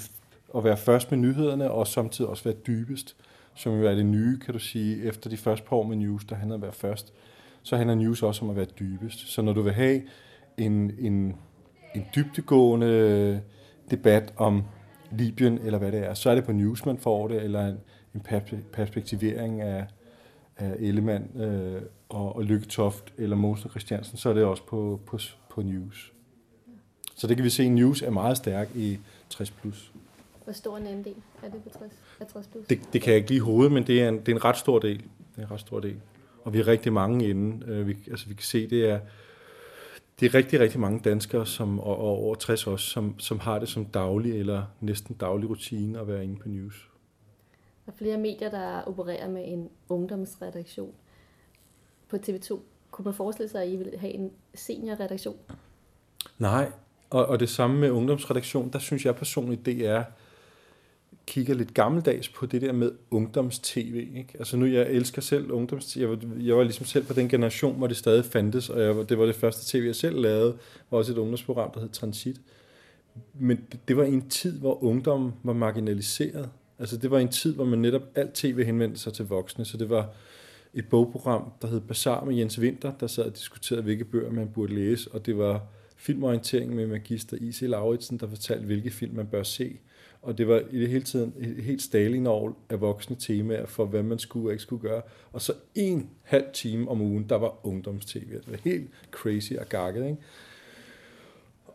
at 0.55 0.63
være 0.63 0.77
først 0.77 1.12
med 1.12 1.20
nyhederne, 1.20 1.72
og 1.72 1.88
samtidig 1.88 2.29
også 2.29 2.43
være 2.43 2.53
dybest, 2.67 3.15
som 3.55 3.79
jo 3.79 3.88
er 3.88 3.96
det 3.96 4.05
nye, 4.05 4.39
kan 4.39 4.53
du 4.53 4.60
sige, 4.60 5.03
efter 5.03 5.29
de 5.29 5.38
første 5.38 5.65
par 5.65 5.75
år 5.75 5.84
med 5.84 5.98
News, 5.98 6.25
der 6.25 6.36
handler 6.36 6.55
om 6.55 6.62
at 6.62 6.63
være 6.63 6.74
først, 6.74 7.13
så 7.63 7.77
handler 7.77 7.96
News 7.96 8.24
også 8.24 8.46
om 8.46 8.50
at 8.50 8.55
være 8.55 8.65
dybest. 8.79 9.20
Så 9.20 9.41
når 9.41 9.53
du 9.53 9.62
vil 9.62 9.74
have 9.74 10.01
en, 10.58 10.91
en, 11.00 11.36
en 11.96 12.05
dybtegående 12.15 13.41
debat 13.91 14.34
om 14.38 14.63
Libyen, 15.12 15.58
eller 15.58 15.80
hvad 15.80 15.91
det 15.91 16.00
er, 16.00 16.13
så 16.13 16.30
er 16.30 16.36
det 16.36 16.44
på 16.44 16.51
News, 16.51 16.86
man 16.86 16.98
får 16.98 17.27
det, 17.27 17.44
eller 17.44 17.68
en, 17.68 17.77
en 18.15 18.22
perspektivering 18.72 19.62
af, 19.62 19.86
af 20.58 20.75
Ellemann 20.80 21.41
øh, 21.41 21.82
og, 22.10 22.36
og 22.36 22.44
Lykketoft, 22.44 23.13
eller 23.18 23.36
Mosen 23.36 23.70
Christiansen, 23.70 24.18
så 24.18 24.30
er 24.30 24.34
det 24.34 24.44
også 24.44 24.63
på, 24.63 25.00
på, 25.06 25.20
på 25.50 25.62
News. 25.62 26.13
Så 27.15 27.27
det 27.27 27.38
kan 27.38 27.44
vi 27.44 27.50
se, 27.50 27.63
at 27.63 27.72
News 27.72 28.01
er 28.01 28.10
meget 28.10 28.38
stærk 28.38 28.70
i 28.75 29.00
60+. 29.34 29.51
Plus. 29.62 29.91
Hvor 30.44 30.53
stor 30.53 30.77
en 30.77 30.88
andel 30.88 31.15
er 31.44 31.50
det 31.50 31.63
på 31.63 31.70
60, 31.70 31.94
60 32.32 32.48
plus? 32.48 32.65
Det, 32.68 32.80
det 32.94 33.01
kan 33.01 33.12
jeg 33.12 33.18
ikke 33.18 33.30
lige 33.30 33.41
hovedet, 33.41 33.72
men 33.72 33.88
det 33.88 34.01
er, 34.01 34.10
en, 34.10 34.20
det 34.20 34.27
er 34.27 34.36
en 34.36 34.46
ret 34.46 34.58
stor 34.58 34.80
del. 34.80 34.98
Det 34.98 35.38
er 35.38 35.41
en 35.41 35.51
ret 35.51 35.60
stor 35.60 35.80
del. 35.80 35.96
Og 36.44 36.53
vi 36.53 36.60
er 36.60 36.68
rigtig 36.68 36.94
mange 36.94 37.30
inde. 37.30 37.65
Øh, 37.65 37.88
vi, 37.88 37.98
altså 38.12 38.27
vi 38.27 38.34
kan 38.34 38.44
se, 38.44 38.70
det 38.70 38.89
er, 38.89 39.00
det 40.22 40.28
er 40.28 40.34
rigtig, 40.34 40.60
rigtig 40.60 40.80
mange 40.80 41.00
danskere, 41.00 41.46
som, 41.46 41.80
og, 41.80 41.98
og 41.98 42.24
over 42.24 42.36
60 42.36 42.68
også, 42.68 42.86
som, 42.86 43.20
som 43.20 43.40
har 43.40 43.60
det 43.60 43.70
som 43.70 43.86
daglig 43.86 44.40
eller 44.40 44.64
næsten 44.79 45.16
daglig 45.16 45.50
rutine 45.50 46.00
at 46.00 46.07
være 46.07 46.24
inde 46.24 46.36
på 46.36 46.50
news. 46.50 46.90
Der 47.86 47.92
er 47.92 47.96
flere 47.98 48.18
medier, 48.18 48.50
der 48.50 48.81
opererer 48.81 49.29
med 49.29 49.44
en 49.48 49.70
ungdomsredaktion. 49.90 50.94
På 52.10 52.16
TV2 52.16 52.60
kunne 52.92 53.05
man 53.05 53.14
forestille 53.14 53.50
sig, 53.50 53.62
at 53.62 53.70
I 53.70 53.75
vil 53.75 53.94
have 54.00 54.14
en 54.14 54.31
seniorredaktion? 54.55 55.38
Nej, 56.38 56.72
og, 57.10 57.25
og 57.25 57.40
det 57.40 57.50
samme 57.50 57.79
med 57.79 57.90
ungdomsredaktion, 57.90 58.70
der 58.74 58.79
synes 58.79 59.05
jeg 59.05 59.16
personligt, 59.16 59.66
det 59.66 59.88
er 59.88 60.03
kigger 61.31 61.53
lidt 61.53 61.74
gammeldags 61.74 62.29
på 62.29 62.46
det 62.46 62.61
der 62.61 62.72
med 62.72 62.91
ungdomstv. 63.11 63.96
Ikke? 63.96 64.27
Altså 64.39 64.57
nu, 64.57 64.65
jeg 64.65 64.89
elsker 64.89 65.22
selv 65.22 65.51
ungdomstv. 65.51 66.00
Jeg 66.00 66.09
var, 66.09 66.17
jeg 66.39 66.57
var 66.57 66.63
ligesom 66.63 66.85
selv 66.85 67.05
på 67.05 67.13
den 67.13 67.29
generation, 67.29 67.77
hvor 67.77 67.87
det 67.87 67.98
stadig 67.98 68.25
fandtes, 68.25 68.70
og 68.70 68.81
jeg, 68.81 69.09
det 69.09 69.17
var 69.17 69.25
det 69.25 69.35
første 69.35 69.77
tv, 69.77 69.85
jeg 69.85 69.96
selv 69.96 70.20
lavede, 70.20 70.57
var 70.91 70.98
også 70.98 71.11
et 71.11 71.17
ungdomsprogram, 71.17 71.72
der 71.74 71.79
hed 71.79 71.89
Transit. 71.89 72.41
Men 73.33 73.59
det, 73.72 73.87
det 73.87 73.98
var 73.98 74.03
en 74.03 74.29
tid, 74.29 74.59
hvor 74.59 74.83
ungdommen 74.83 75.33
var 75.44 75.53
marginaliseret. 75.53 76.50
Altså 76.79 76.98
det 76.98 77.11
var 77.11 77.20
en 77.20 77.29
tid, 77.29 77.55
hvor 77.55 77.65
man 77.65 77.79
netop 77.79 78.03
alt 78.15 78.33
tv 78.33 78.65
henvendte 78.65 79.00
sig 79.00 79.13
til 79.13 79.25
voksne, 79.25 79.65
så 79.65 79.77
det 79.77 79.89
var 79.89 80.09
et 80.74 80.85
bogprogram, 80.89 81.51
der 81.61 81.67
hed 81.67 81.79
Bazaar 81.79 82.25
med 82.25 82.35
Jens 82.35 82.59
Winter, 82.59 82.91
der 83.00 83.07
sad 83.07 83.24
og 83.24 83.35
diskuterede, 83.35 83.83
hvilke 83.83 84.05
bøger 84.05 84.31
man 84.31 84.48
burde 84.48 84.75
læse, 84.75 85.11
og 85.11 85.25
det 85.25 85.37
var 85.37 85.67
filmorientering 85.98 86.75
med 86.75 86.87
magister 86.87 87.37
I.C. 87.41 87.61
Lauritsen, 87.61 88.17
der 88.17 88.27
fortalte, 88.27 88.65
hvilke 88.65 88.89
film 88.89 89.15
man 89.15 89.27
bør 89.27 89.44
se. 89.44 89.77
Og 90.22 90.38
det 90.38 90.48
var 90.48 90.62
i 90.72 90.79
det 90.79 90.90
hele 90.90 91.03
tiden 91.03 91.34
et 91.40 91.64
helt 91.64 91.81
stalinovl 91.81 92.55
af 92.70 92.81
voksne 92.81 93.16
temaer 93.16 93.66
for, 93.66 93.86
hvad 93.86 94.03
man 94.03 94.20
skulle 94.20 94.48
og 94.48 94.51
ikke 94.51 94.62
skulle 94.62 94.81
gøre. 94.90 95.01
Og 95.34 95.42
så 95.42 95.53
en 95.75 96.10
halv 96.24 96.46
time 96.53 96.90
om 96.90 97.01
ugen, 97.01 97.25
der 97.29 97.36
var 97.36 97.66
ungdomstv. 97.66 98.20
Det 98.20 98.44
var 98.48 98.57
helt 98.64 98.90
crazy 99.12 99.53
og 99.53 99.70
gakket, 99.70 100.05
ikke? 100.05 100.18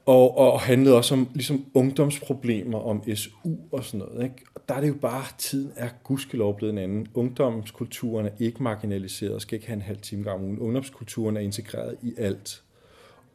Og, 0.06 0.38
og 0.38 0.60
handlede 0.60 0.96
også 0.96 1.14
om 1.14 1.28
ligesom 1.34 1.64
ungdomsproblemer, 1.74 2.78
om 2.78 3.14
SU 3.14 3.56
og 3.72 3.84
sådan 3.84 4.06
noget. 4.06 4.24
Ikke? 4.24 4.36
Og 4.54 4.60
der 4.68 4.74
er 4.74 4.80
det 4.80 4.88
jo 4.88 4.94
bare, 4.94 5.24
tiden 5.38 5.72
er 5.76 5.88
gudskelov 6.04 6.56
blevet 6.56 6.72
en 6.72 6.78
anden. 6.78 7.06
Ungdomskulturen 7.14 8.26
er 8.26 8.30
ikke 8.38 8.62
marginaliseret 8.62 9.34
og 9.34 9.40
skal 9.40 9.56
ikke 9.56 9.66
have 9.66 9.76
en 9.76 9.82
halv 9.82 9.98
time 9.98 10.22
gang 10.22 10.36
om 10.38 10.44
ugen. 10.44 10.58
Ungdomskulturen 10.58 11.36
er 11.36 11.40
integreret 11.40 11.96
i 12.02 12.14
alt 12.18 12.62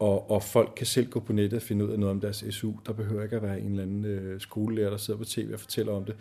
og, 0.02 0.32
og 0.32 0.44
folk 0.44 0.74
kan 0.76 0.86
selv 0.86 1.10
gå 1.10 1.20
på 1.20 1.34
nettet 1.34 1.58
og 1.58 1.62
finde 1.62 1.86
ud 1.86 1.92
af 1.92 2.00
noget 2.00 2.12
om 2.12 2.22
deres 2.22 2.46
SU. 2.50 2.72
Der 2.86 2.94
behøver 2.94 3.24
ikke 3.24 3.36
at 3.36 3.42
være 3.42 3.60
en 3.60 3.70
eller 3.70 3.84
anden 3.84 4.06
øh, 4.06 4.42
skolelærer, 4.42 4.90
der 4.90 4.98
sidder 4.98 5.18
på 5.18 5.26
tv 5.26 5.50
og 5.54 5.60
fortæller 5.60 5.94
om 5.94 6.06
det. 6.06 6.16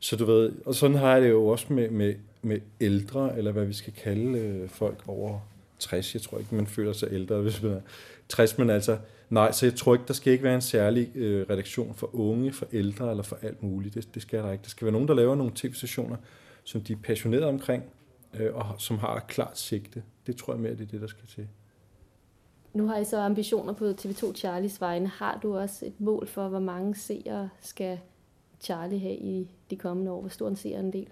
Så 0.00 0.16
du 0.16 0.24
ved, 0.24 0.52
og 0.66 0.74
sådan 0.74 0.96
har 0.96 1.12
jeg 1.12 1.22
det 1.22 1.30
jo 1.30 1.46
også 1.46 1.72
med, 1.72 1.90
med, 1.90 2.14
med 2.42 2.60
ældre, 2.80 3.38
eller 3.38 3.52
hvad 3.52 3.64
vi 3.64 3.72
skal 3.72 3.92
kalde 3.92 4.38
øh, 4.38 4.68
folk 4.68 5.02
over 5.06 5.40
60. 5.78 6.14
Jeg 6.14 6.22
tror 6.22 6.38
ikke, 6.38 6.54
man 6.54 6.66
føler 6.66 6.92
sig 6.92 7.08
ældre, 7.12 7.40
hvis 7.40 7.62
man 7.62 7.72
er 7.72 7.80
60, 8.28 8.58
men 8.58 8.70
altså, 8.70 8.98
nej, 9.30 9.52
så 9.52 9.66
jeg 9.66 9.74
tror 9.74 9.94
ikke, 9.94 10.04
der 10.08 10.14
skal 10.14 10.32
ikke 10.32 10.44
være 10.44 10.54
en 10.54 10.60
særlig 10.60 11.10
øh, 11.14 11.46
redaktion 11.50 11.94
for 11.94 12.14
unge, 12.14 12.52
for 12.52 12.66
ældre 12.72 13.10
eller 13.10 13.22
for 13.22 13.38
alt 13.42 13.62
muligt. 13.62 13.94
Det, 13.94 14.14
det 14.14 14.22
skal 14.22 14.38
der 14.38 14.52
ikke. 14.52 14.62
Der 14.62 14.70
skal 14.70 14.84
være 14.84 14.92
nogen, 14.92 15.08
der 15.08 15.14
laver 15.14 15.34
nogle 15.34 15.52
tv-stationer, 15.54 16.16
som 16.64 16.80
de 16.80 16.92
er 16.92 16.96
passionerede 17.02 17.46
omkring, 17.46 17.84
øh, 18.40 18.54
og 18.54 18.66
som 18.78 18.98
har 18.98 19.16
et 19.16 19.26
klart 19.26 19.58
sigte. 19.58 20.02
Det 20.26 20.36
tror 20.36 20.52
jeg 20.52 20.60
mere, 20.60 20.72
det 20.72 20.80
er 20.80 20.90
det, 20.90 21.00
der 21.00 21.06
skal 21.06 21.26
til. 21.26 21.46
Nu 22.72 22.86
har 22.86 22.98
I 22.98 23.04
så 23.04 23.20
ambitioner 23.20 23.72
på 23.72 23.84
TV2 23.84 24.34
Charlies 24.34 24.80
vegne. 24.80 25.08
Har 25.08 25.38
du 25.42 25.56
også 25.56 25.86
et 25.86 26.00
mål 26.00 26.26
for, 26.26 26.48
hvor 26.48 26.58
mange 26.58 26.94
seere 26.94 27.48
skal 27.60 27.98
Charlie 28.60 29.00
have 29.00 29.16
i 29.16 29.50
de 29.70 29.76
kommende 29.76 30.10
år? 30.10 30.20
Hvor 30.20 30.28
stor 30.28 30.48
en 30.48 30.56
seer 30.56 30.90
del? 30.90 31.08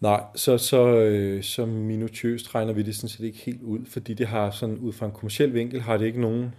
Nej, 0.00 0.22
så, 0.34 0.58
så, 0.58 0.86
øh, 0.86 1.42
så 1.42 1.66
minutiøst 1.66 2.54
regner 2.54 2.72
vi 2.72 2.82
det 2.82 2.96
sådan 2.96 3.08
set 3.08 3.24
ikke 3.24 3.38
helt 3.38 3.62
ud, 3.62 3.86
fordi 3.86 4.14
det 4.14 4.26
har 4.26 4.50
sådan 4.50 4.78
ud 4.78 4.92
fra 4.92 5.06
en 5.06 5.12
kommersiel 5.12 5.54
vinkel, 5.54 5.80
har 5.80 5.96
det 5.96 6.06
ikke 6.06 6.20
nogen 6.20 6.54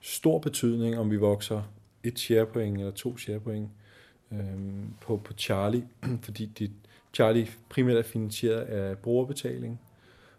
stor 0.00 0.38
betydning, 0.38 0.98
om 0.98 1.10
vi 1.10 1.16
vokser 1.16 1.62
et 2.04 2.18
sharepoint 2.18 2.78
eller 2.78 2.92
to 2.92 3.18
sharepoint 3.18 3.70
øh, 4.32 4.38
på, 5.00 5.16
på 5.16 5.32
Charlie, 5.32 5.84
fordi 6.24 6.46
det, 6.58 6.70
Charlie 7.14 7.48
primært 7.68 7.96
er 7.96 8.02
finansieret 8.02 8.60
af 8.60 8.98
brugerbetaling, 8.98 9.80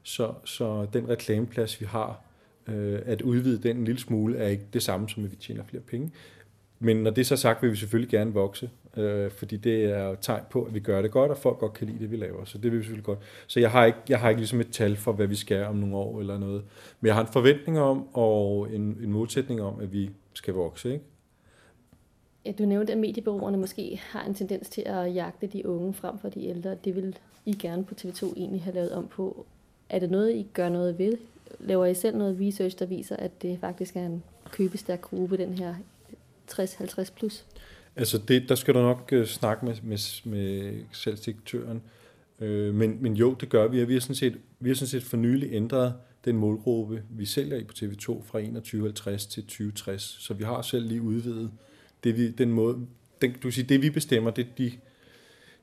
så, 0.04 0.34
så 0.46 0.88
den 0.94 1.10
reklameplads, 1.10 1.82
vi 1.82 1.86
har, 1.86 2.22
Øh, 2.68 3.00
at 3.06 3.22
udvide 3.22 3.58
den 3.58 3.78
en 3.78 3.86
lille 3.86 4.00
smule 4.00 4.38
er 4.38 4.48
ikke 4.48 4.64
det 4.74 4.84
samme, 4.84 5.10
som 5.10 5.24
at 5.24 5.32
vi 5.32 5.36
tjener 5.36 5.64
flere 5.64 5.84
penge. 5.84 6.12
Men 6.80 6.98
når 6.98 7.12
det 7.12 7.22
er 7.22 7.26
så 7.26 7.36
sagt, 7.36 7.62
vil 7.62 7.72
vi 7.72 7.76
selvfølgelig 7.76 8.12
gerne 8.12 8.34
vokse, 8.34 8.70
øh, 8.98 9.32
fordi 9.32 9.58
det 9.58 9.86
er 9.86 10.10
et 10.10 10.18
tegn 10.22 10.44
på, 10.50 10.64
at 10.64 10.74
vi 10.74 10.80
gør 10.80 11.02
det 11.02 11.12
godt, 11.12 11.32
og 11.32 11.38
folk 11.38 11.58
godt 11.58 11.74
kan 11.74 11.88
lide 11.88 12.00
det, 12.00 12.12
vi 12.12 12.16
laver. 12.16 12.46
Så 12.46 12.58
det 12.58 12.72
vil 12.72 12.80
vi 12.80 12.84
selvfølgelig 12.84 13.06
godt. 13.06 13.20
Så 13.48 13.60
jeg 13.60 13.72
har 13.72 13.86
ikke, 13.86 13.98
jeg 14.10 14.20
har 14.20 14.30
ikke 14.30 14.42
ligesom 14.42 14.60
et 14.60 14.72
tal 14.72 14.96
for, 14.96 15.12
hvad 15.12 15.28
vi 15.28 15.36
skal 15.36 15.66
om 15.66 15.76
nogle 15.76 15.96
år 15.96 16.20
eller 16.20 16.38
noget. 16.38 16.64
Men 17.02 17.08
jeg 17.08 17.16
har 17.16 17.22
en 17.22 17.34
forventning 17.34 17.80
om, 17.80 18.08
og 18.14 18.74
en, 18.74 18.98
en 19.04 19.12
modsætning 19.12 19.62
om, 19.62 19.80
at 19.80 19.94
vi 19.94 20.10
skal 20.34 20.54
vokse. 20.54 20.94
Ikke? 20.94 21.06
Ja, 22.46 22.52
du 22.52 22.66
nævnte, 22.66 22.94
at 22.94 23.00
mediebureauerne 23.00 23.58
måske 23.58 24.02
har 24.04 24.24
en 24.24 24.34
tendens 24.34 24.70
til 24.70 24.84
at 24.86 25.16
jagte 25.16 25.48
de 25.48 25.68
unge 25.68 25.94
frem 25.94 26.20
for 26.20 26.30
de 26.30 26.46
ældre. 26.46 26.76
Det 26.84 26.96
vil 26.96 27.18
I 27.46 27.54
gerne 27.54 27.84
på 27.84 27.96
TV2 28.02 28.34
egentlig 28.38 28.64
have 28.64 28.76
lavet 28.76 28.92
om 28.92 29.08
på. 29.08 29.46
Er 29.90 30.00
det 30.00 30.12
noget, 30.12 30.36
I 30.36 30.48
gør 30.54 30.70
noget 30.70 30.98
ved 30.98 31.18
laver 31.60 31.86
I 31.86 31.94
selv 31.94 32.18
noget 32.18 32.38
research, 32.42 32.80
der 32.80 32.86
viser, 32.86 33.16
at 33.16 33.42
det 33.42 33.60
faktisk 33.60 33.96
er 33.96 34.06
en 34.06 34.24
købestærk 34.52 35.02
gruppe, 35.02 35.38
den 35.38 35.54
her 35.54 35.76
60-50 36.52 37.14
plus? 37.16 37.46
Altså, 37.96 38.18
det, 38.18 38.50
der 38.50 38.56
skal 38.56 38.74
du 38.74 38.80
nok 38.80 39.14
uh, 39.16 39.26
snakke 39.26 39.66
med, 39.66 39.76
med, 39.84 40.26
med 40.32 40.74
salgsdirektøren. 40.92 41.82
Uh, 42.40 42.48
men, 42.48 42.98
men 43.02 43.14
jo, 43.14 43.34
det 43.34 43.50
gør 43.50 43.68
vi. 43.68 43.86
Vi 43.86 43.94
har 43.94 44.00
sådan 44.00 44.16
set, 44.16 44.38
vi 44.60 44.70
har 44.70 44.76
sådan 44.76 44.90
set 44.90 45.04
for 45.04 45.18
nylig 45.18 45.54
ændret 45.54 45.94
den 46.26 46.38
målgruppe, 46.38 47.04
vi 47.10 47.26
sælger 47.26 47.58
i 47.58 47.64
på 47.64 47.74
TV2 47.78 48.24
fra 48.24 48.40
2150 48.40 49.26
til 49.26 49.44
2060. 49.44 50.02
Så 50.20 50.34
vi 50.34 50.44
har 50.44 50.62
selv 50.62 50.88
lige 50.88 51.02
udvidet 51.02 51.52
det 52.04 52.18
vi, 52.18 52.32
den 52.32 52.52
måde, 52.52 52.78
den, 53.22 53.32
du 53.32 53.40
siger, 53.42 53.52
sige, 53.52 53.64
det 53.64 53.82
vi 53.82 53.90
bestemmer, 53.90 54.32
det 54.32 54.46
er 54.46 54.50
de, 54.58 54.72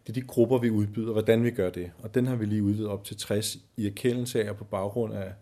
det 0.06 0.08
er 0.08 0.12
de 0.12 0.20
grupper, 0.20 0.58
vi 0.58 0.70
udbyder, 0.70 1.12
hvordan 1.12 1.44
vi 1.44 1.50
gør 1.50 1.70
det. 1.70 1.90
Og 1.98 2.14
den 2.14 2.26
har 2.26 2.36
vi 2.36 2.44
lige 2.44 2.62
udvidet 2.62 2.90
op 2.90 3.04
til 3.04 3.16
60 3.16 3.58
i 3.76 3.86
erkendelse 3.86 4.44
af 4.44 4.56
på 4.56 4.64
baggrund 4.64 5.14
af, 5.14 5.32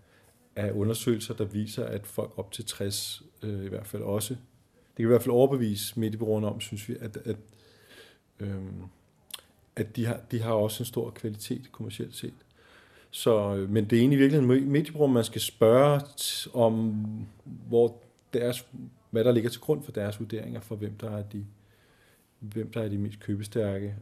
af 0.56 0.72
undersøgelser, 0.72 1.34
der 1.34 1.44
viser, 1.44 1.84
at 1.84 2.06
folk 2.06 2.32
op 2.36 2.52
til 2.52 2.64
60 2.64 3.22
øh, 3.42 3.64
i 3.64 3.68
hvert 3.68 3.86
fald 3.86 4.02
også, 4.02 4.34
det 4.92 4.96
kan 4.96 5.04
i 5.04 5.08
hvert 5.08 5.22
fald 5.22 5.34
overbevise 5.34 6.00
mediebrugerne 6.00 6.46
om, 6.46 6.60
synes 6.60 6.88
vi, 6.88 6.96
at, 7.00 7.16
at, 7.16 7.36
øh, 8.40 8.56
at 9.76 9.96
de, 9.96 10.06
har, 10.06 10.20
de 10.30 10.42
har 10.42 10.52
også 10.52 10.82
en 10.82 10.86
stor 10.86 11.10
kvalitet 11.10 11.72
kommercielt 11.72 12.14
set. 12.14 12.34
Så, 13.10 13.56
øh, 13.56 13.70
men 13.70 13.84
det 13.84 13.96
er 13.96 14.00
egentlig 14.00 14.16
i 14.16 14.20
virkeligheden 14.20 14.72
mediebrugerne, 14.72 15.14
man 15.14 15.24
skal 15.24 15.40
spørge 15.40 16.00
om, 16.54 16.94
hvor 17.44 18.02
deres, 18.32 18.68
hvad 19.10 19.24
der 19.24 19.32
ligger 19.32 19.50
til 19.50 19.60
grund 19.60 19.82
for 19.82 19.92
deres 19.92 20.20
vurderinger, 20.20 20.60
for 20.60 20.76
hvem 20.76 20.94
der 20.94 21.10
er 21.10 21.22
de, 21.22 21.46
hvem 22.38 22.70
der 22.70 22.82
er 22.82 22.88
de 22.88 22.98
mest 22.98 23.20
købestærke. 23.20 23.94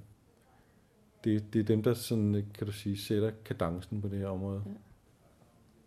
Det, 1.25 1.53
det 1.53 1.61
er 1.61 1.65
dem, 1.65 1.83
der 1.83 1.95
sådan, 1.95 2.35
øh, 2.35 2.45
kan 2.55 2.67
du 2.67 2.73
sige, 2.73 2.99
sætter 2.99 3.31
kadencen 3.45 4.01
på 4.01 4.09
det 4.09 4.19
her 4.19 4.27
område. 4.27 4.63
Ja. 4.67 4.73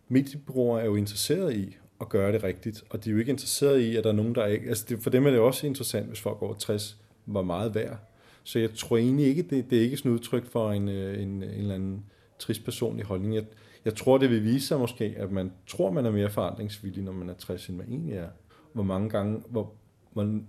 Mediebrugere 0.08 0.80
er 0.82 0.86
jo 0.86 0.96
interesseret 0.96 1.56
i 1.56 1.76
at 2.00 2.08
gøre 2.08 2.32
det 2.32 2.44
rigtigt, 2.44 2.84
og 2.90 3.04
de 3.04 3.10
er 3.10 3.12
jo 3.12 3.18
ikke 3.18 3.30
interesseret 3.30 3.80
i, 3.80 3.96
at 3.96 4.04
der 4.04 4.10
er 4.10 4.14
nogen, 4.14 4.34
der 4.34 4.46
ikke... 4.46 4.68
Altså 4.68 4.84
det, 4.88 4.98
for 4.98 5.10
dem 5.10 5.26
er 5.26 5.30
det 5.30 5.40
også 5.40 5.66
interessant, 5.66 6.06
hvis 6.06 6.20
folk 6.20 6.42
over 6.42 6.54
60 6.54 6.96
var 7.26 7.42
meget 7.42 7.74
værd. 7.74 7.98
Så 8.42 8.58
jeg 8.58 8.74
tror 8.74 8.96
egentlig 8.96 9.26
ikke, 9.26 9.42
det, 9.42 9.70
det 9.70 9.78
er 9.78 9.82
ikke 9.82 9.96
sådan 9.96 10.10
et 10.10 10.14
udtryk 10.14 10.46
for 10.46 10.72
en, 10.72 10.88
øh, 10.88 11.22
en, 11.22 11.28
en 11.28 11.42
eller 11.42 11.74
anden 11.74 12.04
trist 12.38 12.64
personlig 12.64 13.06
holdning. 13.06 13.34
Jeg, 13.34 13.44
jeg 13.84 13.94
tror, 13.94 14.18
det 14.18 14.30
vil 14.30 14.44
vise 14.44 14.66
sig 14.66 14.78
måske, 14.78 15.14
at 15.16 15.30
man 15.30 15.52
tror, 15.66 15.90
man 15.90 16.06
er 16.06 16.10
mere 16.10 16.30
forandringsvillig, 16.30 17.04
når 17.04 17.12
man 17.12 17.28
er 17.28 17.34
60, 17.34 17.68
end 17.68 17.76
man 17.76 17.86
egentlig 17.88 18.14
er. 18.14 18.28
Hvor 18.72 18.82
mange 18.82 19.08
gange, 19.08 19.42
hvor, 19.48 19.72
hvor, 20.12 20.40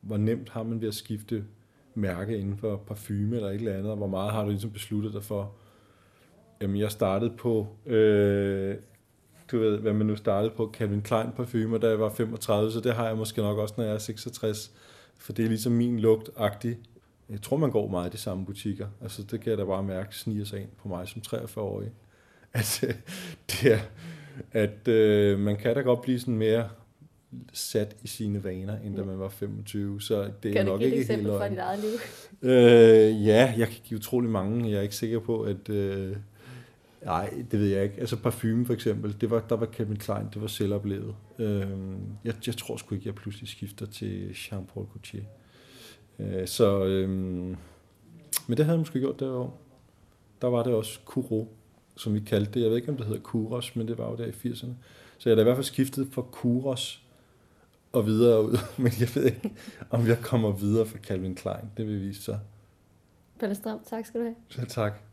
hvor 0.00 0.16
nemt 0.16 0.48
har 0.48 0.62
man 0.62 0.80
ved 0.80 0.88
at 0.88 0.94
skifte 0.94 1.44
mærke 1.94 2.38
inden 2.38 2.56
for 2.56 2.76
parfume 2.76 3.36
eller 3.36 3.48
et 3.48 3.54
eller 3.54 3.72
andet, 3.72 3.90
og 3.90 3.96
hvor 3.96 4.06
meget 4.06 4.32
har 4.32 4.42
du 4.44 4.50
ligesom 4.50 4.70
besluttet 4.70 5.12
dig 5.12 5.22
for? 5.22 5.54
Jamen, 6.60 6.76
jeg 6.76 6.90
startede 6.90 7.34
på, 7.38 7.66
øh, 7.86 8.76
du 9.52 9.58
ved, 9.58 9.78
hvad 9.78 9.92
man 9.92 10.06
nu 10.06 10.16
startede 10.16 10.52
på, 10.56 10.70
Calvin 10.74 11.02
Klein 11.02 11.32
parfume, 11.36 11.78
da 11.78 11.88
jeg 11.88 12.00
var 12.00 12.10
35, 12.10 12.72
så 12.72 12.80
det 12.80 12.94
har 12.94 13.06
jeg 13.06 13.16
måske 13.16 13.42
nok 13.42 13.58
også, 13.58 13.74
når 13.76 13.84
jeg 13.84 13.94
er 13.94 13.98
66, 13.98 14.72
for 15.18 15.32
det 15.32 15.44
er 15.44 15.48
ligesom 15.48 15.72
min 15.72 15.98
lugt-agtig 15.98 16.76
jeg 17.32 17.42
tror, 17.42 17.56
man 17.56 17.70
går 17.70 17.88
meget 17.88 18.08
i 18.08 18.12
de 18.12 18.18
samme 18.18 18.46
butikker. 18.46 18.86
Altså, 19.02 19.22
det 19.22 19.40
kan 19.40 19.50
jeg 19.50 19.58
da 19.58 19.64
bare 19.64 19.82
mærke, 19.82 20.16
sniger 20.16 20.44
sig 20.44 20.60
ind 20.60 20.68
på 20.82 20.88
mig 20.88 21.08
som 21.08 21.22
43-årig. 21.26 21.90
At, 22.54 22.84
det 23.50 23.72
er, 23.72 23.78
at 24.52 24.88
øh, 24.88 25.38
man 25.38 25.56
kan 25.56 25.74
da 25.74 25.80
godt 25.80 26.02
blive 26.02 26.20
sådan 26.20 26.36
mere 26.36 26.68
sat 27.52 27.96
i 28.02 28.06
sine 28.06 28.44
vaner, 28.44 28.78
end 28.78 28.96
da 28.96 29.04
man 29.04 29.18
var 29.18 29.28
25. 29.28 30.00
Så 30.00 30.30
det 30.42 30.52
kan 30.52 30.56
er 30.56 30.70
nok 30.70 30.80
ikke 30.80 30.96
helt 30.96 31.08
Kan 31.08 31.24
du 31.24 31.38
fra 31.38 31.48
dit 31.48 31.58
eget 31.58 31.80
liv? 31.80 31.90
Øh, 32.50 33.26
ja, 33.26 33.54
jeg 33.58 33.68
kan 33.68 33.76
give 33.84 33.98
utrolig 33.98 34.30
mange. 34.30 34.70
Jeg 34.70 34.78
er 34.78 34.82
ikke 34.82 34.96
sikker 34.96 35.18
på, 35.18 35.42
at... 35.42 35.68
Øh, 35.68 36.16
nej, 37.04 37.44
det 37.50 37.60
ved 37.60 37.68
jeg 37.68 37.84
ikke. 37.84 38.00
Altså 38.00 38.16
parfume 38.16 38.66
for 38.66 38.72
eksempel, 38.72 39.20
det 39.20 39.30
var, 39.30 39.40
der 39.40 39.56
var 39.56 39.66
Calvin 39.66 39.96
Klein, 39.96 40.26
det 40.34 40.42
var 40.42 40.46
selvoplevet. 40.46 41.14
Øh, 41.38 41.68
jeg, 42.24 42.34
jeg 42.46 42.56
tror 42.56 42.76
sgu 42.76 42.94
ikke, 42.94 43.06
jeg 43.06 43.14
pludselig 43.14 43.48
skifter 43.48 43.86
til 43.86 44.30
Jean-Paul 44.30 44.92
Gaultier. 44.92 45.24
Øh, 46.18 46.46
så, 46.46 46.84
øhm, 46.84 47.56
men 48.46 48.56
det 48.56 48.58
havde 48.58 48.74
jeg 48.74 48.78
måske 48.78 49.00
gjort 49.00 49.20
derovre. 49.20 49.50
Der 50.42 50.48
var 50.48 50.62
det 50.62 50.74
også 50.74 51.00
Kuro, 51.04 51.56
som 51.96 52.14
vi 52.14 52.20
kaldte 52.20 52.52
det. 52.52 52.60
Jeg 52.60 52.70
ved 52.70 52.76
ikke, 52.76 52.88
om 52.88 52.96
det 52.96 53.06
hedder 53.06 53.20
Kuros, 53.20 53.76
men 53.76 53.88
det 53.88 53.98
var 53.98 54.10
jo 54.10 54.16
der 54.16 54.26
i 54.26 54.30
80'erne. 54.30 54.72
Så 55.18 55.28
jeg 55.28 55.36
har 55.36 55.40
i 55.40 55.44
hvert 55.44 55.56
fald 55.56 55.64
skiftet 55.64 56.08
fra 56.12 56.22
Kuros 56.22 57.02
og 57.92 58.06
videre 58.06 58.44
ud. 58.44 58.58
Men 58.82 58.92
jeg 59.00 59.08
ved 59.14 59.24
ikke, 59.24 59.52
om 59.90 60.06
jeg 60.06 60.18
kommer 60.18 60.52
videre 60.52 60.86
fra 60.86 60.98
Calvin 60.98 61.34
Klein. 61.34 61.70
Det 61.76 61.86
vil 61.86 62.00
vise 62.00 62.22
sig. 62.22 62.40
Pelle 63.38 63.54
Stram, 63.54 63.78
tak 63.90 64.06
skal 64.06 64.20
du 64.20 64.24
have. 64.24 64.36
Så 64.48 64.64
tak. 64.66 65.11